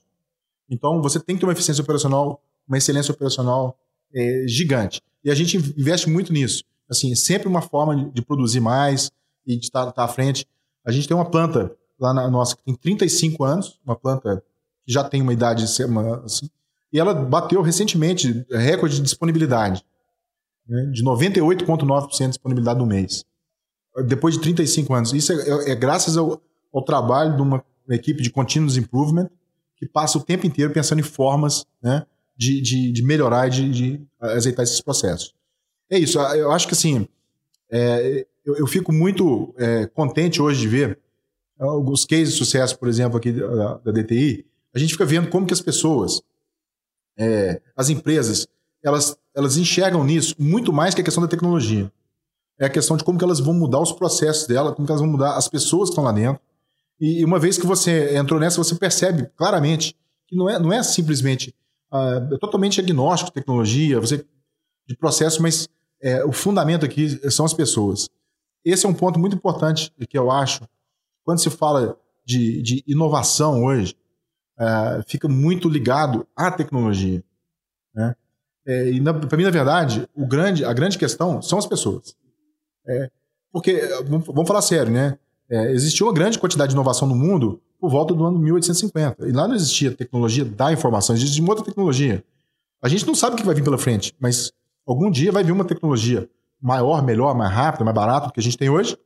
[0.69, 3.79] Então você tem que ter uma eficiência operacional, uma excelência operacional
[4.13, 5.01] é, gigante.
[5.23, 6.65] E a gente investe muito nisso.
[6.89, 9.09] Assim, sempre uma forma de produzir mais
[9.47, 10.45] e de estar, estar à frente.
[10.83, 14.43] A gente tem uma planta lá na nossa que tem 35 anos, uma planta
[14.85, 16.49] que já tem uma idade assim,
[16.91, 19.83] e ela bateu recentemente recorde de disponibilidade,
[20.67, 23.25] né, de 98,9% de disponibilidade no mês
[24.05, 25.13] depois de 35 anos.
[25.13, 26.41] Isso é, é, é graças ao,
[26.73, 29.29] ao, trabalho de uma equipe de continuous improvement
[29.77, 32.05] que passa o tempo inteiro pensando em formas né,
[32.37, 35.33] de, de, de melhorar e de, de azeitar esses processos.
[35.89, 36.19] É isso.
[36.19, 37.07] Eu acho que assim,
[37.71, 40.99] é, eu, eu, fico muito é, contente hoje de ver
[41.59, 45.45] alguns cases de sucesso, por exemplo, aqui da, da DTI, a gente fica vendo como
[45.45, 46.21] que as pessoas,
[47.17, 48.47] é, as empresas,
[48.83, 51.91] elas, elas enxergam nisso muito mais que a questão da tecnologia.
[52.57, 55.01] É a questão de como que elas vão mudar os processos dela, como que elas
[55.01, 56.41] vão mudar as pessoas que estão lá dentro.
[56.99, 59.95] E uma vez que você entrou nessa, você percebe claramente
[60.27, 61.55] que não é, não é simplesmente
[61.91, 64.25] uh, é totalmente agnóstico tecnologia, você
[64.87, 65.69] de processo, mas
[66.01, 68.09] é, o fundamento aqui são as pessoas.
[68.65, 70.63] Esse é um ponto muito importante que eu acho,
[71.29, 73.95] quando se fala de, de inovação hoje,
[74.59, 77.23] uh, fica muito ligado à tecnologia.
[77.93, 78.15] Né?
[78.65, 82.15] É, e para mim, na verdade, o grande, a grande questão são as pessoas.
[82.87, 83.11] É,
[83.51, 85.19] porque, vamos falar sério, né?
[85.47, 89.27] É, existiu uma grande quantidade de inovação no mundo por volta do ano 1850.
[89.27, 92.23] E lá não existia tecnologia da informação, existia uma outra tecnologia.
[92.81, 94.51] A gente não sabe o que vai vir pela frente, mas
[94.83, 96.27] algum dia vai vir uma tecnologia
[96.59, 98.97] maior, melhor, mais rápida, mais barata do que a gente tem hoje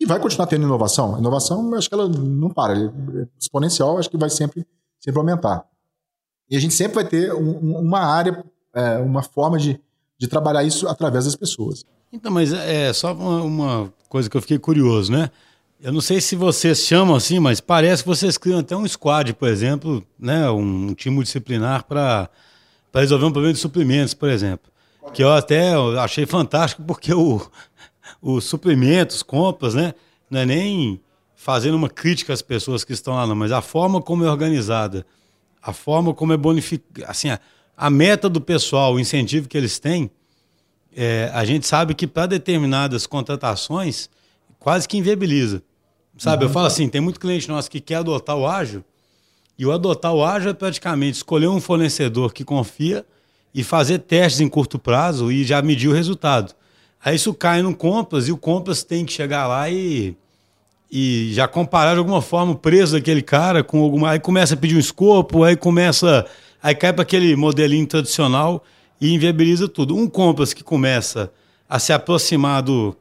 [0.00, 1.18] e vai continuar tendo inovação.
[1.18, 4.66] Inovação, acho que ela não para, é exponencial, acho que vai sempre,
[5.00, 5.64] sempre aumentar.
[6.50, 9.80] E a gente sempre vai ter um, uma área, é, uma forma de,
[10.18, 11.84] de trabalhar isso através das pessoas.
[12.12, 15.30] Então, mas é só uma, uma coisa que eu fiquei curioso, né?
[15.80, 19.32] Eu não sei se vocês chamam assim, mas parece que vocês criam até um squad,
[19.34, 20.50] por exemplo, né?
[20.50, 22.28] um time multidisciplinar para
[22.92, 24.72] resolver um problema de suprimentos, por exemplo.
[25.12, 27.40] Que eu até achei fantástico, porque o,
[28.20, 29.94] os suprimentos, compras, né?
[30.30, 31.00] Não é nem
[31.34, 35.06] fazendo uma crítica às pessoas que estão lá, não, mas a forma como é organizada,
[35.62, 37.40] a forma como é bonificada, assim, a,
[37.76, 40.10] a, meta do pessoal, o incentivo que eles têm,
[40.96, 44.10] é, a gente sabe que para determinadas contratações
[44.58, 45.62] quase que inviabiliza.
[46.16, 46.50] Sabe, uhum.
[46.50, 48.84] eu falo assim, tem muito cliente nosso que quer adotar o ágil,
[49.56, 53.06] e o adotar o ágil é praticamente escolher um fornecedor que confia
[53.54, 56.54] e fazer testes em curto prazo e já medir o resultado.
[57.04, 60.16] Aí isso cai no Compass e o Compass tem que chegar lá e,
[60.90, 64.10] e já comparar de alguma forma o preço daquele cara com alguma.
[64.10, 66.26] Aí começa a pedir um escopo, aí começa.
[66.62, 68.64] Aí cai para aquele modelinho tradicional
[69.00, 69.96] e inviabiliza tudo.
[69.96, 71.30] Um Compass que começa
[71.68, 72.96] a se aproximar do,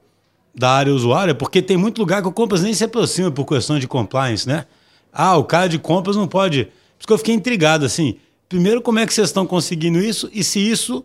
[0.54, 3.80] da área usuária, porque tem muito lugar que o Compass nem se aproxima por questão
[3.80, 4.66] de compliance, né?
[5.12, 6.66] Ah, o cara de compras não pode.
[6.66, 8.18] Por isso que eu fiquei intrigado, assim.
[8.48, 10.30] Primeiro, como é que vocês estão conseguindo isso?
[10.34, 11.04] E se isso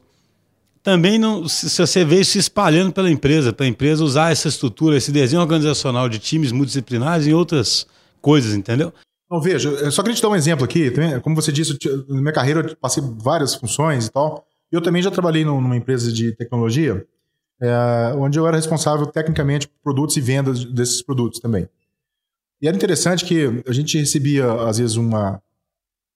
[0.83, 1.49] também não.
[1.49, 5.13] Se você vê isso se espalhando pela empresa, para a empresa usar essa estrutura, esse
[5.13, 7.87] desenho organizacional de times multidisciplinares em outras
[8.21, 8.93] coisas, entendeu?
[9.27, 10.93] Então, veja, só queria te dar um exemplo aqui.
[11.23, 14.47] Como você disse, na minha carreira eu passei várias funções e tal.
[14.71, 17.07] Eu também já trabalhei numa empresa de tecnologia
[17.63, 21.69] é, onde eu era responsável tecnicamente por produtos e vendas desses produtos também.
[22.61, 25.41] E era interessante que a gente recebia, às vezes, uma,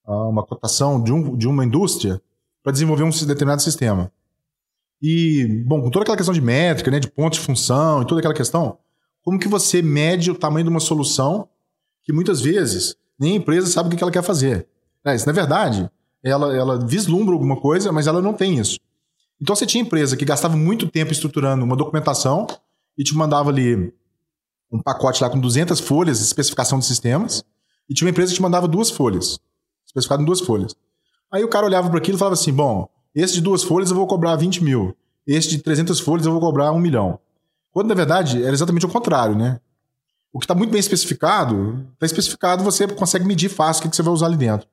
[0.06, 2.20] uma cotação de, um, de uma indústria
[2.62, 4.12] para desenvolver um determinado sistema.
[5.02, 8.20] E, bom, com toda aquela questão de métrica, né, de pontos de função e toda
[8.20, 8.78] aquela questão,
[9.22, 11.48] como que você mede o tamanho de uma solução
[12.02, 14.66] que muitas vezes nem a empresa sabe o que ela quer fazer?
[15.04, 15.90] É, isso, na verdade,
[16.22, 18.78] ela, ela vislumbra alguma coisa, mas ela não tem isso.
[19.40, 22.46] Então você tinha empresa que gastava muito tempo estruturando uma documentação
[22.96, 23.92] e te mandava ali
[24.72, 27.44] um pacote lá com 200 folhas de especificação de sistemas,
[27.88, 29.38] e tinha uma empresa que te mandava duas folhas,
[29.86, 30.74] especificado em duas folhas.
[31.32, 33.96] Aí o cara olhava para aquilo e falava assim: bom, esse de duas folhas eu
[33.96, 34.94] vou cobrar 20 mil,
[35.26, 37.18] esse de 300 folhas eu vou cobrar um milhão.
[37.72, 39.58] Quando na verdade era exatamente o contrário, né?
[40.32, 44.02] O que está muito bem especificado, está especificado, você consegue medir fácil o que você
[44.02, 44.68] vai usar ali dentro.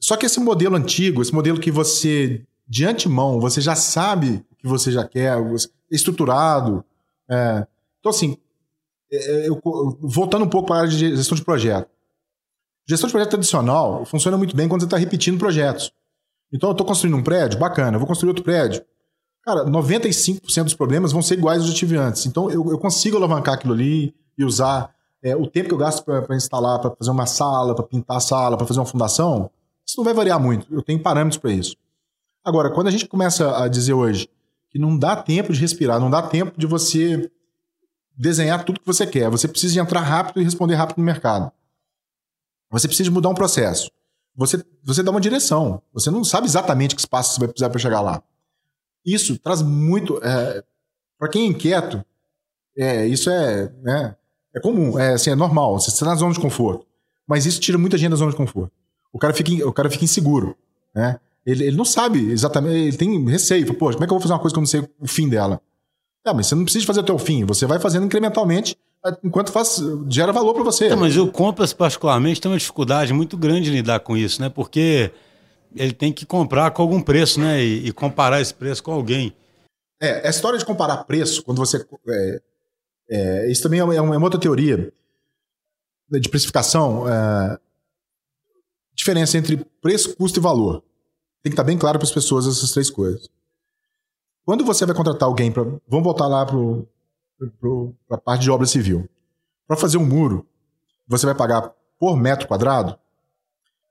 [0.00, 4.56] Só que esse modelo antigo, esse modelo que você de antemão, você já sabe o
[4.56, 5.36] que você já quer,
[5.90, 6.84] estruturado.
[7.28, 7.66] É.
[7.98, 8.36] Então, assim,
[9.10, 9.60] é, é, eu,
[10.00, 11.88] voltando um pouco para a área de gestão de projeto.
[12.86, 15.92] Gestão de projeto tradicional funciona muito bem quando você está repetindo projetos.
[16.52, 18.82] Então, eu estou construindo um prédio, bacana, eu vou construir outro prédio.
[19.42, 22.26] Cara, 95% dos problemas vão ser iguais aos que eu tive antes.
[22.26, 26.04] Então, eu, eu consigo alavancar aquilo ali e usar é, o tempo que eu gasto
[26.04, 29.50] para instalar, para fazer uma sala, para pintar a sala, para fazer uma fundação.
[29.86, 30.72] Isso não vai variar muito.
[30.72, 31.76] Eu tenho parâmetros para isso.
[32.44, 34.28] Agora, quando a gente começa a dizer hoje
[34.70, 37.30] que não dá tempo de respirar, não dá tempo de você
[38.16, 41.50] desenhar tudo que você quer, você precisa entrar rápido e responder rápido no mercado.
[42.70, 43.90] Você precisa mudar um processo.
[44.38, 45.82] Você, você dá uma direção.
[45.92, 48.22] Você não sabe exatamente que espaço você vai precisar para chegar lá.
[49.04, 50.22] Isso traz muito.
[50.22, 50.62] É,
[51.18, 52.04] para quem é inquieto,
[52.76, 54.16] é, isso é, né,
[54.54, 55.80] é comum, é, assim, é normal.
[55.80, 56.86] Você está na zona de conforto.
[57.26, 58.72] Mas isso tira muita gente da zona de conforto.
[59.12, 60.56] O cara fica, o cara fica inseguro.
[60.94, 61.18] Né?
[61.44, 63.74] Ele, ele não sabe exatamente, ele tem receio.
[63.74, 65.28] Pô, como é que eu vou fazer uma coisa que eu não sei o fim
[65.28, 65.60] dela?
[66.24, 67.44] É, mas você não precisa fazer até o fim.
[67.44, 68.78] Você vai fazendo incrementalmente
[69.22, 70.94] enquanto faz, gera valor para você.
[70.96, 74.48] mas o Compras, particularmente, tem uma dificuldade muito grande em lidar com isso, né?
[74.48, 75.12] Porque
[75.74, 77.62] ele tem que comprar com algum preço, né?
[77.62, 79.34] E, e comparar esse preço com alguém.
[80.00, 81.84] É, a história de comparar preço, quando você.
[82.08, 82.42] É,
[83.10, 84.92] é, isso também é uma, é uma, outra teoria
[86.10, 87.08] de precificação.
[87.08, 87.58] É,
[88.94, 90.82] diferença entre preço, custo e valor.
[91.42, 93.28] Tem que estar bem claro para as pessoas essas três coisas.
[94.44, 95.62] Quando você vai contratar alguém para.
[95.86, 96.56] Vamos voltar lá para
[98.10, 99.08] a parte de obra civil.
[99.66, 100.46] Para fazer um muro,
[101.06, 102.98] você vai pagar por metro quadrado?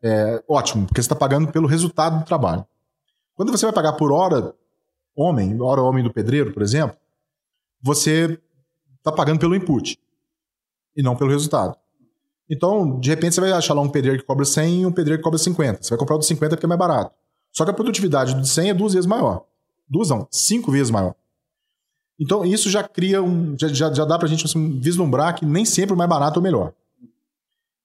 [0.02, 2.66] É, ótimo, porque você está pagando pelo resultado do trabalho.
[3.36, 4.54] Quando você vai pagar por hora
[5.16, 6.98] homem, hora homem do pedreiro, por exemplo,
[7.82, 8.40] você
[8.98, 10.00] está pagando pelo input
[10.96, 11.78] e não pelo resultado.
[12.50, 15.20] Então, de repente, você vai achar lá um pedreiro que cobra 100 e um pedreiro
[15.20, 15.84] que cobra 50.
[15.84, 17.14] Você vai comprar o do 50 porque é mais barato.
[17.52, 19.46] Só que a produtividade do 100 é duas vezes maior.
[19.90, 21.16] Duas não, cinco vezes maior.
[22.20, 23.56] Então, isso já cria um.
[23.58, 26.42] Já, já, já dá pra gente assim, vislumbrar que nem sempre o mais barato é
[26.42, 26.74] o melhor.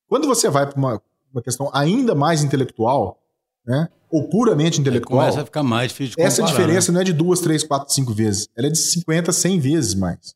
[0.09, 3.19] Quando você vai para uma, uma questão ainda mais intelectual,
[3.67, 3.89] né?
[4.11, 5.21] Ou puramente intelectual.
[5.21, 6.97] Começa a ficar mais difícil de comparar, Essa diferença né?
[6.97, 8.49] não é de duas, três, quatro, cinco vezes.
[8.57, 10.35] Ela é de 50, 100 vezes mais.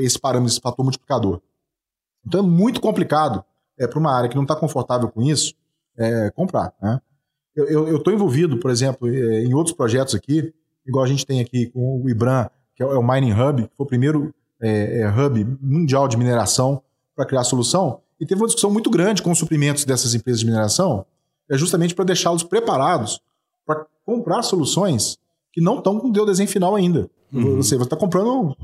[0.00, 1.40] Esse parâmetro, esse fator multiplicador.
[2.26, 3.42] Então é muito complicado
[3.78, 5.54] é, para uma área que não está confortável com isso
[5.96, 6.74] é, comprar.
[6.80, 7.00] Né?
[7.54, 10.52] Eu estou envolvido, por exemplo, é, em outros projetos aqui,
[10.86, 13.84] igual a gente tem aqui com o IBRAM, que é o Mining Hub, que foi
[13.84, 16.82] o primeiro é, é, hub mundial de mineração
[17.14, 20.46] para criar solução, e teve uma discussão muito grande com os suprimentos dessas empresas de
[20.46, 21.04] mineração,
[21.50, 23.20] é justamente para deixá-los preparados
[23.66, 25.18] para comprar soluções
[25.52, 27.10] que não estão com o desenho final ainda.
[27.32, 27.56] Uhum.
[27.56, 28.56] Você está comprando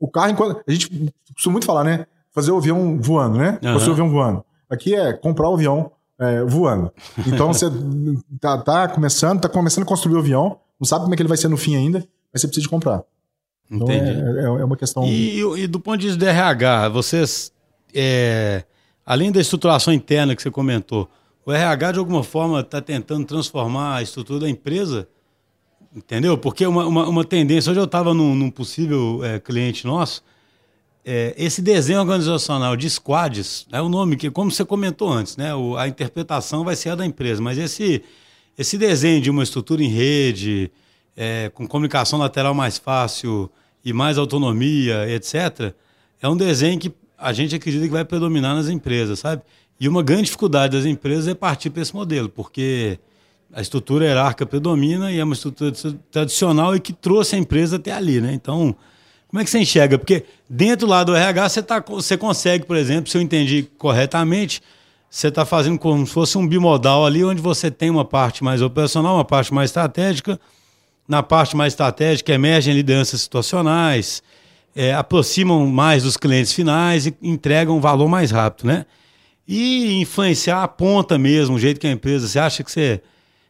[0.00, 0.62] o carro enquanto.
[0.66, 2.06] A gente costuma muito falar, né?
[2.32, 3.58] Fazer o avião voando, né?
[3.62, 3.72] Uhum.
[3.74, 4.44] Fazer o avião voando.
[4.68, 6.92] Aqui é comprar o avião é, voando.
[7.26, 7.66] Então você
[8.40, 11.28] tá, tá, começando, tá começando a construir o avião, não sabe como é que ele
[11.28, 11.98] vai ser no fim ainda,
[12.32, 13.02] mas você precisa de comprar.
[13.70, 14.10] Então Entendi.
[14.10, 15.04] É, é, é uma questão.
[15.06, 17.52] E, e, do ponto de vista do RH, vocês,
[17.94, 18.64] é,
[19.04, 21.08] além da estruturação interna que você comentou,
[21.46, 25.08] o RH de alguma forma está tentando transformar a estrutura da empresa,
[25.94, 26.38] entendeu?
[26.38, 30.22] Porque uma, uma, uma tendência, hoje eu estava num, num, possível é, cliente nosso,
[31.04, 35.54] é, esse desenho organizacional de squads é o nome que, como você comentou antes, né,
[35.54, 38.02] o, a interpretação vai ser a da empresa, mas esse,
[38.56, 40.72] esse desenho de uma estrutura em rede,
[41.16, 43.50] é, com comunicação lateral mais fácil
[43.84, 45.74] e mais autonomia, etc.,
[46.20, 49.42] é um desenho que a gente acredita que vai predominar nas empresas, sabe?
[49.78, 52.98] E uma grande dificuldade das empresas é partir para esse modelo, porque
[53.52, 55.72] a estrutura hierárquica predomina e é uma estrutura
[56.10, 58.32] tradicional e que trouxe a empresa até ali, né?
[58.32, 58.74] Então,
[59.28, 59.98] como é que você enxerga?
[59.98, 64.62] Porque dentro lá do RH você, tá, você consegue, por exemplo, se eu entendi corretamente,
[65.10, 68.62] você está fazendo como se fosse um bimodal ali, onde você tem uma parte mais
[68.62, 70.40] operacional, uma parte mais estratégica.
[71.06, 74.22] Na parte mais estratégica emergem lideranças situacionais,
[74.74, 78.86] é, aproximam mais dos clientes finais e entregam um valor mais rápido, né?
[79.46, 82.26] E influenciar a ponta mesmo, o jeito que a empresa.
[82.26, 83.02] Você acha que você,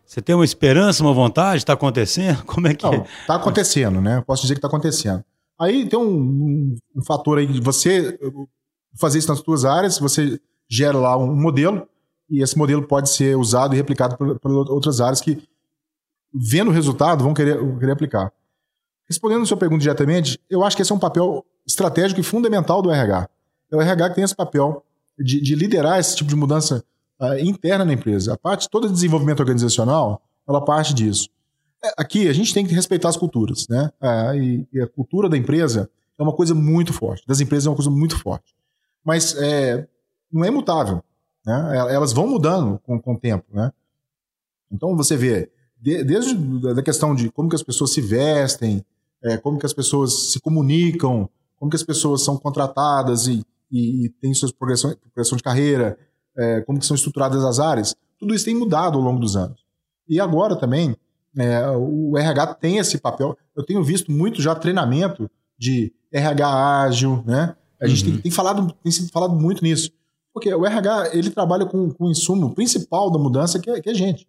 [0.04, 1.58] você tem uma esperança, uma vontade?
[1.58, 2.42] Está acontecendo?
[2.46, 3.36] Como é que Está é?
[3.36, 4.22] Acontecendo, né?
[4.26, 5.24] Posso dizer que está acontecendo.
[5.58, 8.18] Aí tem um, um, um, fator aí de você
[8.98, 11.86] fazer isso nas suas áreas, você gera lá um modelo
[12.28, 15.40] e esse modelo pode ser usado e replicado por, por outras áreas que,
[16.34, 18.32] vendo o resultado, vão querer, vão querer aplicar.
[19.08, 22.82] Respondendo a sua pergunta diretamente, eu acho que esse é um papel estratégico e fundamental
[22.82, 23.28] do RH.
[23.70, 24.84] É o RH que tem esse papel
[25.18, 26.82] de, de liderar esse tipo de mudança
[27.20, 28.34] uh, interna na empresa.
[28.34, 31.28] A parte toda de desenvolvimento organizacional, ela parte disso.
[31.84, 33.90] É, aqui a gente tem que respeitar as culturas, né?
[34.00, 37.70] É, e, e, a cultura da empresa é uma coisa muito forte, das empresas é
[37.70, 38.54] uma coisa muito forte.
[39.04, 39.86] Mas é,
[40.32, 41.02] não é imutável,
[41.44, 41.86] né?
[41.90, 43.70] Elas vão mudando com, com o tempo, né?
[44.72, 45.50] Então você vê,
[45.84, 46.34] de, desde
[46.78, 48.82] a questão de como que as pessoas se vestem,
[49.22, 54.06] é, como que as pessoas se comunicam, como que as pessoas são contratadas e, e,
[54.06, 55.98] e têm suas progressão, progressão de carreira,
[56.38, 59.62] é, como que são estruturadas as áreas, tudo isso tem mudado ao longo dos anos.
[60.08, 60.96] E agora também,
[61.36, 63.36] é, o RH tem esse papel.
[63.54, 67.54] Eu tenho visto muito já treinamento de RH ágil, né?
[67.78, 68.12] A gente uhum.
[68.12, 69.90] tem, tem, falado, tem sido falado muito nisso.
[70.32, 73.90] Porque o RH ele trabalha com, com o insumo principal da mudança, que é, que
[73.90, 74.26] é gente.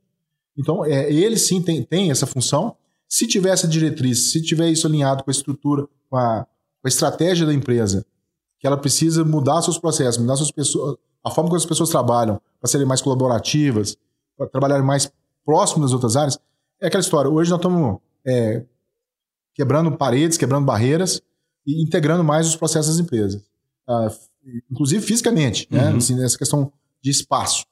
[0.58, 2.76] Então, é, ele sim tem, tem essa função.
[3.08, 6.46] Se tiver essa diretriz, se tiver isso alinhado com a estrutura, com a,
[6.82, 8.06] com a estratégia da empresa,
[8.60, 12.42] que ela precisa mudar seus processos, mudar suas pessoas, a forma como as pessoas trabalham,
[12.60, 13.98] para serem mais colaborativas,
[14.38, 15.12] para trabalharem mais
[15.46, 16.40] próximo das outras áreas,
[16.82, 17.30] é aquela história.
[17.30, 18.64] Hoje nós estamos é,
[19.54, 21.22] quebrando paredes, quebrando barreiras
[21.66, 23.42] e integrando mais os processos das empresas.
[23.88, 24.10] Ah,
[24.70, 25.90] inclusive fisicamente, né?
[25.90, 25.98] Uhum.
[25.98, 27.66] Assim, essa questão de espaço.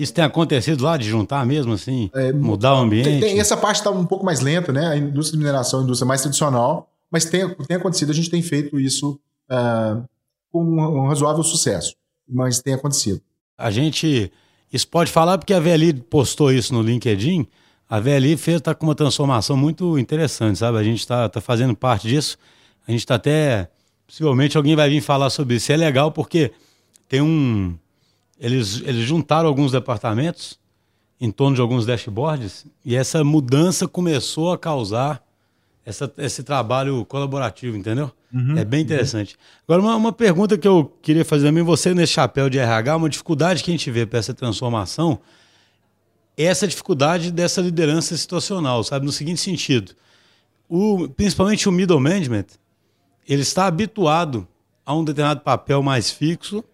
[0.00, 2.10] Isso tem acontecido lá de juntar mesmo, assim?
[2.14, 3.04] É, mudar o ambiente?
[3.04, 4.86] Tem, tem, essa parte está um pouco mais lenta, né?
[4.88, 8.30] A indústria de mineração é a indústria mais tradicional, mas tem, tem acontecido, a gente
[8.30, 9.18] tem feito isso
[9.50, 10.02] uh,
[10.50, 11.94] com um, um razoável sucesso,
[12.28, 13.20] mas tem acontecido.
[13.58, 14.32] A gente.
[14.72, 17.46] Isso pode falar porque a VLI postou isso no LinkedIn
[17.90, 20.78] a VLI está com uma transformação muito interessante, sabe?
[20.78, 22.38] A gente está tá fazendo parte disso.
[22.86, 23.68] A gente está até.
[24.06, 25.72] Possivelmente alguém vai vir falar sobre isso.
[25.72, 26.52] É legal porque
[27.08, 27.76] tem um.
[28.40, 30.58] Eles, eles juntaram alguns departamentos
[31.20, 35.22] em torno de alguns dashboards e essa mudança começou a causar
[35.84, 38.10] essa, esse trabalho colaborativo, entendeu?
[38.32, 39.34] Uhum, é bem interessante.
[39.34, 39.40] Uhum.
[39.68, 43.10] Agora, uma, uma, pergunta que eu queria fazer também, você nesse chapéu de RH, uma
[43.10, 45.20] dificuldade que a gente vê para essa transformação
[46.36, 49.04] é essa dificuldade dessa liderança situacional, sabe?
[49.04, 49.92] No seguinte sentido,
[50.66, 52.46] o, principalmente o middle management,
[53.28, 54.48] ele está habituado
[54.86, 56.64] a um determinado papel mais fixo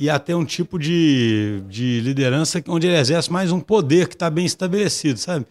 [0.00, 4.30] e até um tipo de, de liderança onde ele exerce mais um poder que está
[4.30, 5.44] bem estabelecido, sabe?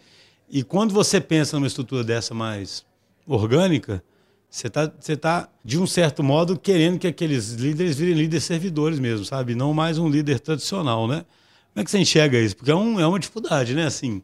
[0.50, 2.84] E quando você pensa numa estrutura dessa mais
[3.28, 4.02] orgânica,
[4.50, 8.98] você está, você tá, de um certo modo, querendo que aqueles líderes virem líderes servidores
[8.98, 9.54] mesmo, sabe?
[9.54, 11.24] Não mais um líder tradicional, né?
[11.72, 12.56] Como é que você enxerga isso?
[12.56, 13.86] Porque é, um, é uma dificuldade, né?
[13.86, 14.20] Assim,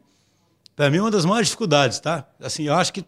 [0.75, 2.27] para mim é uma das maiores dificuldades, tá?
[2.37, 3.05] Assim, eu acho que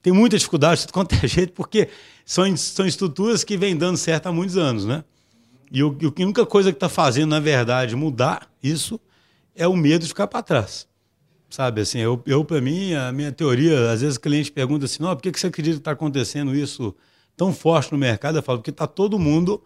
[0.00, 1.88] tem muita dificuldade de quanto é jeito, porque
[2.24, 5.02] são, são estruturas que vêm dando certo há muitos anos, né?
[5.70, 9.00] E o, a única coisa que está fazendo, na verdade, mudar isso
[9.54, 10.86] é o medo de ficar para trás.
[11.48, 15.02] Sabe, assim, eu, eu para mim, a minha teoria, às vezes o cliente pergunta assim,
[15.02, 16.94] não, por que, que você acredita que está acontecendo isso
[17.36, 18.38] tão forte no mercado?
[18.38, 19.62] Eu falo, porque está todo mundo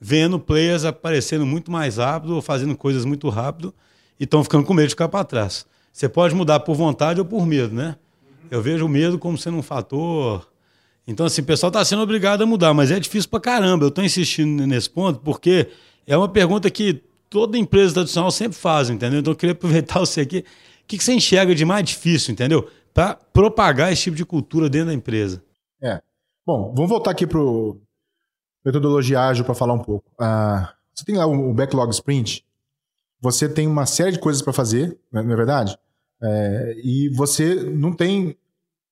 [0.00, 3.74] vendo players aparecendo muito mais rápido, ou fazendo coisas muito rápido,
[4.18, 5.66] e estão ficando com medo de ficar para trás.
[5.92, 7.96] Você pode mudar por vontade ou por medo, né?
[8.50, 10.46] Eu vejo o medo como sendo um fator.
[11.08, 13.86] Então, assim, o pessoal está sendo obrigado a mudar, mas é difícil para caramba.
[13.86, 15.68] Eu estou insistindo nesse ponto porque
[16.06, 19.20] é uma pergunta que toda empresa tradicional sempre faz, entendeu?
[19.20, 20.44] Então, eu queria aproveitar você aqui
[20.86, 22.68] que, que você enxerga de mais difícil, entendeu?
[22.92, 25.42] Para propagar esse tipo de cultura dentro da empresa.
[25.82, 26.00] É.
[26.46, 27.40] Bom, vamos voltar aqui para
[28.64, 30.10] metodologia ágil para falar um pouco.
[30.18, 32.44] Ah, você tem lá o backlog sprint,
[33.20, 35.78] você tem uma série de coisas para fazer, não é verdade?
[36.20, 38.36] É, e você não tem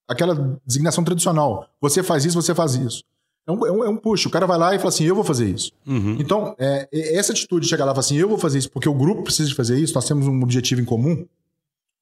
[0.09, 1.69] aquela designação tradicional.
[1.81, 3.03] Você faz isso, você faz isso.
[3.47, 4.27] É um, é um, é um push.
[4.27, 5.73] O cara vai lá e fala assim: eu vou fazer isso.
[5.87, 6.16] Uhum.
[6.19, 8.88] Então, é, essa atitude de chegar lá e falar assim: eu vou fazer isso porque
[8.88, 11.27] o grupo precisa de fazer isso, nós temos um objetivo em comum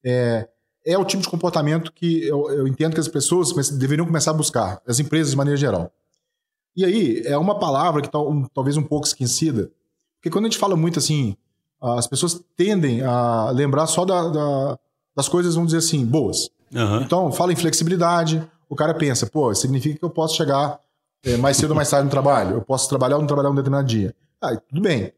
[0.05, 0.47] é,
[0.85, 4.35] é o tipo de comportamento que eu, eu entendo que as pessoas deveriam começar a
[4.35, 5.91] buscar, as empresas de maneira geral.
[6.77, 9.71] E aí, é uma palavra que tá um, talvez um pouco esquecida,
[10.17, 11.35] porque quando a gente fala muito assim,
[11.81, 14.79] as pessoas tendem a lembrar só da, da,
[15.15, 16.49] das coisas, vamos dizer assim, boas.
[16.75, 17.01] Uhum.
[17.01, 20.79] Então, fala em flexibilidade, o cara pensa, pô, significa que eu posso chegar
[21.23, 23.55] é, mais cedo ou mais tarde no trabalho, eu posso trabalhar ou não trabalhar um
[23.55, 24.13] determinado dia.
[24.41, 25.11] Ah, tudo bem.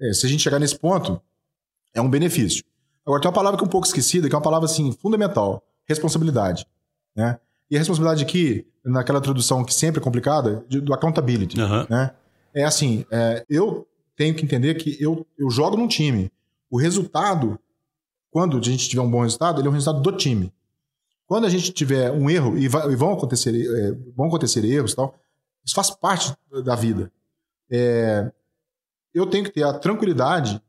[0.00, 1.20] É, se a gente chegar nesse ponto,
[1.94, 2.64] é um benefício.
[3.04, 5.62] Agora, tem uma palavra que é um pouco esquecida, que é uma palavra assim, fundamental:
[5.86, 6.66] responsabilidade.
[7.14, 7.38] Né?
[7.70, 11.60] E a responsabilidade aqui, naquela tradução que sempre é complicada, de, do accountability.
[11.60, 11.86] Uhum.
[11.90, 12.12] Né?
[12.54, 13.86] É assim: é, eu
[14.16, 16.30] tenho que entender que eu, eu jogo num time.
[16.70, 17.58] O resultado,
[18.30, 20.52] quando a gente tiver um bom resultado, ele é um resultado do time.
[21.32, 24.94] Quando a gente tiver um erro, e, vai, e vão, acontecer, é, vão acontecer erros
[24.94, 25.18] tal,
[25.64, 27.10] isso faz parte da vida.
[27.70, 28.30] É,
[29.14, 30.60] eu tenho que ter a tranquilidade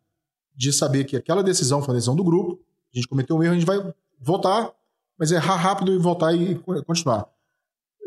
[0.56, 2.62] de saber que aquela decisão foi a decisão do grupo,
[2.94, 4.72] a gente cometeu um erro, a gente vai voltar,
[5.20, 7.28] mas errar rápido e voltar e continuar.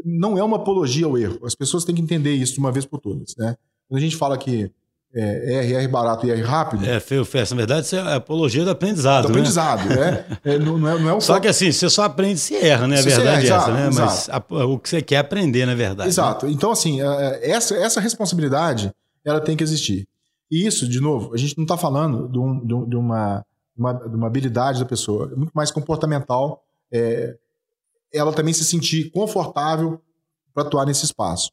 [0.02, 1.44] Não é uma apologia ao erro.
[1.44, 3.36] As pessoas têm que entender isso de uma vez por todas.
[3.36, 3.54] Né?
[3.86, 4.72] Quando a gente fala que
[5.16, 6.84] é, R, R barato e R rápido.
[6.84, 7.54] É, feio, festa.
[7.54, 9.22] Na verdade, isso é apologia do aprendizado.
[9.22, 9.32] Do né?
[9.32, 12.38] aprendizado, é, é, não, não, é, não é o Só que assim, você só aprende
[12.38, 12.98] se erra, né?
[12.98, 13.90] A verdade é essa, né?
[13.94, 16.10] Mas a, o que você quer aprender, na verdade.
[16.10, 16.44] Exato.
[16.44, 16.52] Né?
[16.52, 18.92] Então, assim, é, é, essa, essa responsabilidade
[19.24, 20.06] ela tem que existir.
[20.50, 23.44] E isso, de novo, a gente não está falando de, um, de, uma,
[23.76, 26.62] uma, de uma habilidade da pessoa, é muito mais comportamental.
[26.92, 27.36] É,
[28.12, 30.00] ela também se sentir confortável
[30.54, 31.50] para atuar nesse espaço.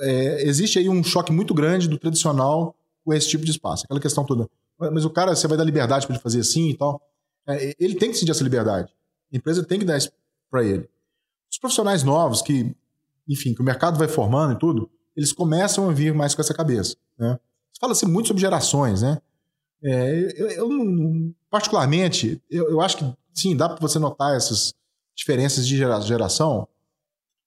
[0.00, 3.84] É, existe aí um choque muito grande do tradicional com esse tipo de espaço.
[3.84, 4.48] Aquela questão toda.
[4.78, 7.00] Mas o cara, você vai dar liberdade para ele fazer assim e tal.
[7.46, 8.92] É, ele tem que sentir essa liberdade.
[9.32, 10.10] A empresa tem que dar isso
[10.50, 10.88] para ele.
[11.50, 12.74] Os profissionais novos que,
[13.28, 16.54] enfim, que o mercado vai formando e tudo, eles começam a vir mais com essa
[16.54, 16.96] cabeça.
[17.18, 17.38] Né?
[17.80, 19.20] Fala-se muito sobre gerações, né?
[19.84, 24.72] É, eu, eu, particularmente, eu, eu, acho que sim, dá para você notar essas
[25.14, 26.68] diferenças de geração,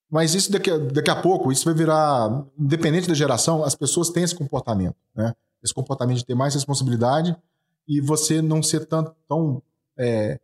[0.10, 4.24] mas isso daqui, daqui a pouco, isso vai virar, independente da geração, as pessoas têm
[4.24, 5.34] esse comportamento, né?
[5.66, 7.36] Esse comportamento de ter mais responsabilidade
[7.88, 9.62] e você não ser tão, tão
[9.98, 10.40] é,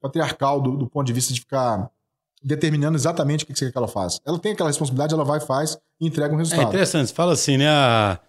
[0.00, 1.90] patriarcal do, do, ponto de vista de ficar
[2.42, 4.20] determinando exatamente o que, que ela faz.
[4.24, 6.66] Ela tem aquela responsabilidade, ela vai, faz e entrega um é resultado.
[6.66, 7.68] É interessante, você fala assim, né?
[7.68, 8.20] A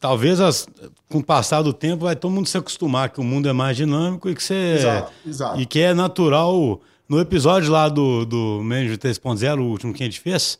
[0.00, 0.66] talvez as,
[1.08, 3.76] com o passar do tempo vai todo mundo se acostumar que o mundo é mais
[3.76, 5.60] dinâmico e que você exato, exato.
[5.60, 10.06] e que é natural no episódio lá do do Management 3.0 o último que a
[10.06, 10.58] gente fez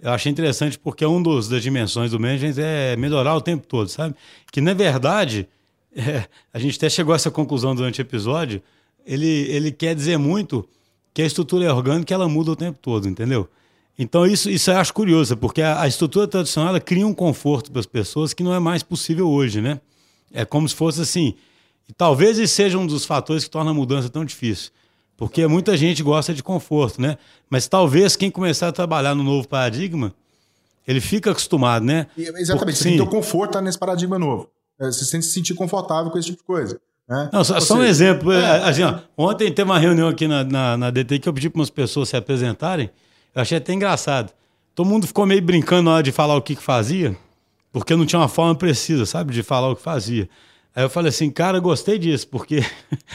[0.00, 3.88] eu achei interessante porque um dos das dimensões do management é melhorar o tempo todo
[3.88, 4.14] sabe
[4.52, 5.48] que na verdade
[5.96, 8.62] é, a gente até chegou a essa conclusão durante o episódio
[9.06, 10.68] ele ele quer dizer muito
[11.14, 13.48] que a estrutura é orgânica ela muda o tempo todo entendeu
[13.98, 17.80] então, isso, isso eu acho curioso, porque a, a estrutura tradicional cria um conforto para
[17.80, 19.80] as pessoas que não é mais possível hoje, né?
[20.32, 21.34] É como se fosse assim.
[21.88, 24.70] E talvez esse seja um dos fatores que torna a mudança tão difícil.
[25.16, 27.16] Porque muita gente gosta de conforto, né?
[27.48, 30.14] Mas talvez quem começar a trabalhar no novo paradigma,
[30.86, 32.06] ele fica acostumado, né?
[32.16, 34.50] E, exatamente, Porque, você tem que ter o conforto nesse paradigma novo.
[34.78, 36.80] É, você tem que se sentir confortável com esse tipo de coisa.
[37.08, 37.30] Né?
[37.32, 38.32] Não, só, só um exemplo.
[38.32, 41.48] É, assim, ó, ontem teve uma reunião aqui na, na, na DT que eu pedi
[41.48, 42.90] para umas pessoas se apresentarem.
[43.34, 44.32] Eu achei até engraçado.
[44.74, 47.16] Todo mundo ficou meio brincando na hora de falar o que, que fazia,
[47.72, 50.28] porque não tinha uma forma precisa, sabe, de falar o que fazia.
[50.76, 52.62] Aí eu falei assim, cara, gostei disso, porque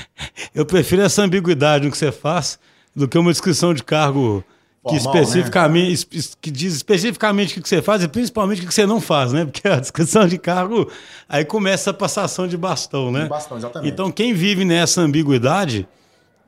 [0.55, 2.57] eu prefiro essa ambiguidade no que você faz
[2.95, 4.43] do que uma descrição de cargo
[4.89, 6.23] que Formal, especificamente né?
[6.41, 9.45] que diz especificamente o que você faz e principalmente o que você não faz, né?
[9.51, 10.89] Porque a descrição de cargo
[11.29, 13.23] aí começa a passação de bastão, né?
[13.23, 13.93] De bastão, exatamente.
[13.93, 15.87] Então quem vive nessa ambiguidade,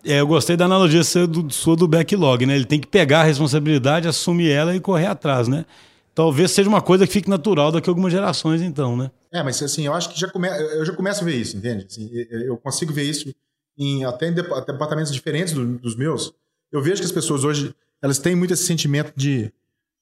[0.03, 2.55] é, eu gostei da analogia sua do, sua do backlog, né?
[2.55, 5.63] Ele tem que pegar a responsabilidade, assumir ela e correr atrás, né?
[6.15, 9.11] Talvez seja uma coisa que fique natural daqui a algumas gerações, então, né?
[9.33, 10.47] É, mas assim, eu acho que já come...
[10.47, 11.87] eu já começo a ver isso, entende?
[11.89, 13.33] Assim, eu consigo ver isso
[13.77, 16.31] em até em departamentos diferentes do, dos meus.
[16.71, 19.51] Eu vejo que as pessoas hoje elas têm muito esse sentimento de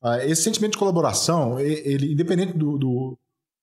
[0.03, 3.17] uh, esse sentimento de colaboração, ele independente do, do,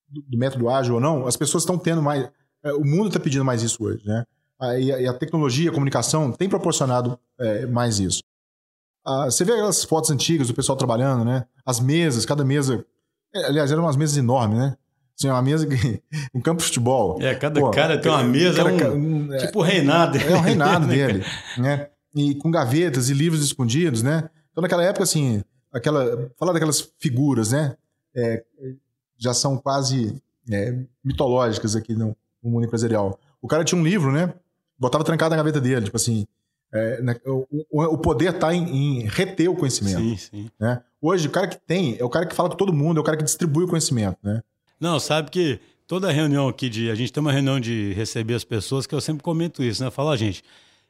[0.09, 3.45] do método ágil ou não, as pessoas estão tendo mais, uh, o mundo está pedindo
[3.45, 4.25] mais isso hoje, né?
[4.59, 8.21] Uh, e, a, e, a, tecnologia, a comunicação tem proporcionado eh, mais isso.
[9.25, 11.45] você vê aquelas fotos antigas do pessoal trabalhando, né?
[11.65, 12.85] As mesas, cada mesa,
[13.33, 14.77] eh, aliás, eram umas mesas enormes, né?
[15.19, 16.01] Tinha uma mesa que.
[16.33, 17.21] Um campo de futebol.
[17.21, 20.17] É, cada Pô, cara tem uma mesa, cada, um, é, tipo reinado.
[20.17, 21.25] É o reinado dele,
[21.57, 21.89] né?
[22.15, 24.29] E com gavetas e livros escondidos, né?
[24.51, 25.43] Então, naquela época, assim,
[25.73, 26.31] aquela.
[26.37, 27.75] Falar daquelas figuras, né?
[28.15, 28.43] É,
[29.17, 30.15] já são quase
[30.49, 33.19] é, mitológicas aqui no, no, mundo empresarial.
[33.41, 34.33] O cara tinha um livro, né?
[34.77, 36.25] Botava trancado na gaveta dele, tipo assim.
[36.71, 39.99] É, né, o, o, poder está em, em, reter o conhecimento.
[39.99, 40.51] Sim, sim.
[40.59, 40.79] Né?
[41.01, 43.03] Hoje, o cara que tem é o cara que fala com todo mundo, é o
[43.03, 44.43] cara que distribui o conhecimento, né?
[44.79, 46.89] Não, sabe que toda reunião aqui de.
[46.89, 49.91] A gente tem uma reunião de receber as pessoas que eu sempre comento isso, né?
[49.91, 50.43] Falo, gente,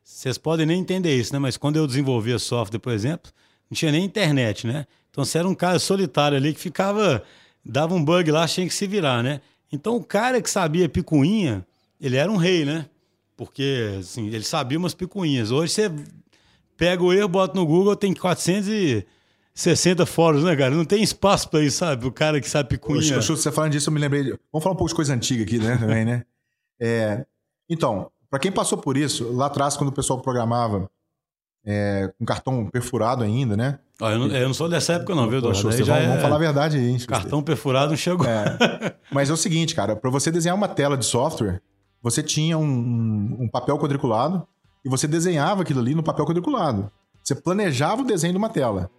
[0.03, 1.39] vocês podem nem entender isso, né?
[1.39, 3.31] Mas quando eu desenvolvia software, por exemplo,
[3.69, 4.85] não tinha nem internet, né?
[5.09, 7.23] Então você era um cara solitário ali que ficava.
[7.65, 9.41] dava um bug lá, tinha que se virar, né?
[9.71, 11.65] Então o cara que sabia picuinha,
[11.99, 12.85] ele era um rei, né?
[13.35, 15.49] Porque, assim, ele sabia umas picuinhas.
[15.49, 15.91] Hoje você
[16.75, 19.07] pega o erro, bota no Google, tem 400 e
[19.60, 20.74] 60 fóruns, né, cara?
[20.74, 22.07] Não tem espaço para isso, sabe?
[22.07, 23.01] O cara que sabe cunha.
[23.16, 24.24] Poxa, você falando disso, eu me lembrei.
[24.24, 25.78] Vamos falar um pouco de coisa antiga aqui, né?
[25.78, 26.24] Também, né?
[26.82, 27.26] É...
[27.70, 30.89] Então, para quem passou por isso, lá atrás, quando o pessoal programava
[31.66, 33.80] é, com cartão perfurado ainda, né?
[34.01, 36.07] Ah, eu, não, eu, não, sou dessa época, não, viu, você, vamos, é...
[36.07, 36.91] vamos falar a verdade aí.
[36.91, 38.26] Hein, cartão perfurado não chegou.
[38.26, 38.95] É.
[39.12, 41.62] Mas é o seguinte, cara, para você desenhar uma tela de software,
[42.01, 44.47] você tinha um, um, um papel quadriculado
[44.86, 46.89] e você desenhava aquilo ali no papel quadriculado.
[47.22, 48.89] Você planejava o desenho de uma tela.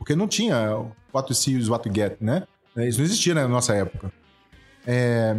[0.00, 0.82] Porque não tinha
[1.12, 2.44] what you see is what you get, né?
[2.74, 4.10] É, isso não existia na nossa época.
[4.86, 5.36] É,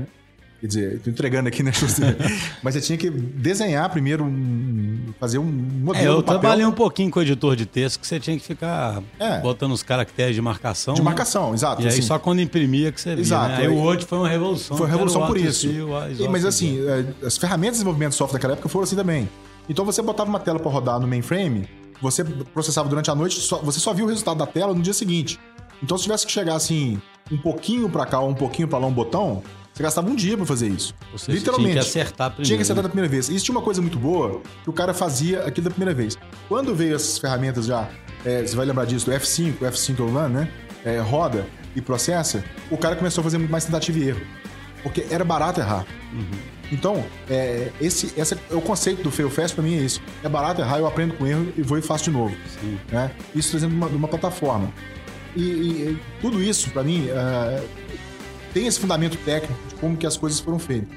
[0.59, 1.71] quer dizer, estou entregando aqui, né?
[2.61, 6.05] Mas você tinha que desenhar primeiro, um, fazer um modelo.
[6.05, 9.01] É, eu trabalhei um pouquinho com o editor de texto que você tinha que ficar
[9.17, 9.39] é.
[9.39, 10.93] botando os caracteres de marcação.
[10.93, 11.05] De né?
[11.05, 11.81] marcação, exato.
[11.81, 11.97] E assim.
[11.97, 13.23] aí só quando imprimia que você via.
[13.23, 13.49] Exato.
[13.49, 13.57] Né?
[13.61, 14.77] Aí o Word foi uma revolução.
[14.77, 15.65] Foi uma revolução por isso.
[15.67, 19.27] E, mas assim, é, as ferramentas de desenvolvimento de software daquela época foram assim também.
[19.67, 21.67] Então você botava uma tela para rodar no mainframe
[22.01, 24.93] você processava durante a noite, só, você só viu o resultado da tela no dia
[24.93, 25.39] seguinte.
[25.83, 28.87] Então, se tivesse que chegar assim, um pouquinho para cá ou um pouquinho para lá
[28.87, 29.41] um botão,
[29.73, 30.93] você gastava um dia para fazer isso.
[31.11, 31.71] Você Literalmente.
[31.71, 32.47] Tinha que acertar primeiro.
[32.47, 33.29] Tinha que acertar da primeira vez.
[33.29, 36.17] Isso tinha uma coisa muito boa, que o cara fazia aquilo da primeira vez.
[36.47, 37.89] Quando veio essas ferramentas já,
[38.25, 40.51] é, você vai lembrar disso, do F5, o F5 Run, né?
[40.83, 44.21] É, roda e processa, o cara começou a fazer muito mais tentativa e erro.
[44.83, 45.85] Porque era barato errar.
[46.11, 46.50] Uhum.
[46.71, 50.01] Então, é, esse, esse é o conceito do Fail Fast para mim é isso.
[50.23, 52.35] É barato errar, eu aprendo com erro e vou e faço de novo.
[52.59, 52.79] Sim.
[52.89, 53.11] Né?
[53.35, 54.71] Isso trazendo uma, uma plataforma.
[55.35, 57.63] E, e, tudo isso, para mim, é,
[58.53, 60.89] tem esse fundamento técnico de como que as coisas foram feitas.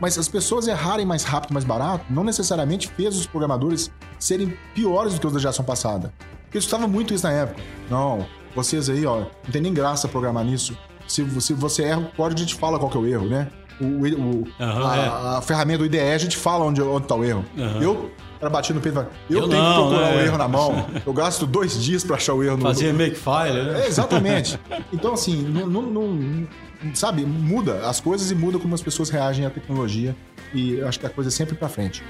[0.00, 5.14] Mas as pessoas errarem mais rápido, mais barato, não necessariamente fez os programadores serem piores
[5.14, 6.12] do que os da geração passada.
[6.52, 7.62] Eu estava muito isso na época.
[7.88, 10.76] Não, vocês aí, ó, não tem nem graça programar nisso.
[11.06, 13.50] Se, se você erra, o código a gente fala qual que é o erro, né?
[13.80, 15.38] O, o uhum, a, é.
[15.38, 17.44] a, ferramenta do IDE, a gente fala onde, onde tá o erro.
[17.56, 17.82] Uhum.
[17.82, 18.10] Eu
[18.40, 18.98] era batido no peito
[19.30, 20.24] eu, eu tenho não, que procurar o é.
[20.24, 20.86] erro na mão.
[21.06, 22.62] Eu gasto dois dias para achar o erro no.
[22.62, 22.98] Fazer no...
[22.98, 23.84] makefile, né?
[23.84, 24.58] É, exatamente.
[24.92, 26.46] Então, assim, não, não, não,
[26.94, 30.14] sabe, muda as coisas e muda como as pessoas reagem à tecnologia.
[30.52, 32.02] E acho que a coisa é sempre para frente.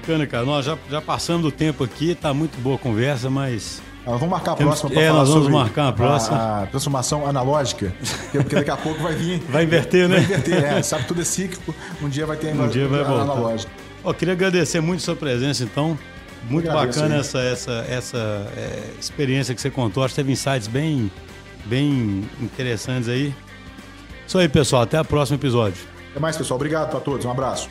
[0.00, 0.44] Bacana, cara.
[0.44, 4.30] Nós já, já passamos do tempo aqui, tá muito boa a conversa, mas nós vamos
[4.30, 6.62] marcar a próxima para é, falar nós vamos marcar a próxima.
[6.62, 7.94] A, transformação analógica,
[8.32, 9.40] porque daqui a pouco vai vir.
[9.48, 10.16] Vai inverter, né?
[10.16, 10.82] Vai inverter, é.
[10.82, 11.74] Sabe, tudo é cíclico.
[12.02, 13.22] Um dia vai ter um dia vai voltar.
[13.22, 13.70] analógica.
[14.02, 15.96] Oh, queria agradecer muito a sua presença, então.
[16.50, 20.02] Muito bacana essa, essa, essa é, experiência que você contou.
[20.02, 21.08] Acho que teve insights bem,
[21.66, 23.32] bem interessantes aí.
[24.26, 24.82] Isso aí, pessoal.
[24.82, 25.80] Até o próximo episódio.
[26.10, 26.56] Até mais, pessoal.
[26.56, 27.24] Obrigado para todos.
[27.24, 27.68] Um abraço.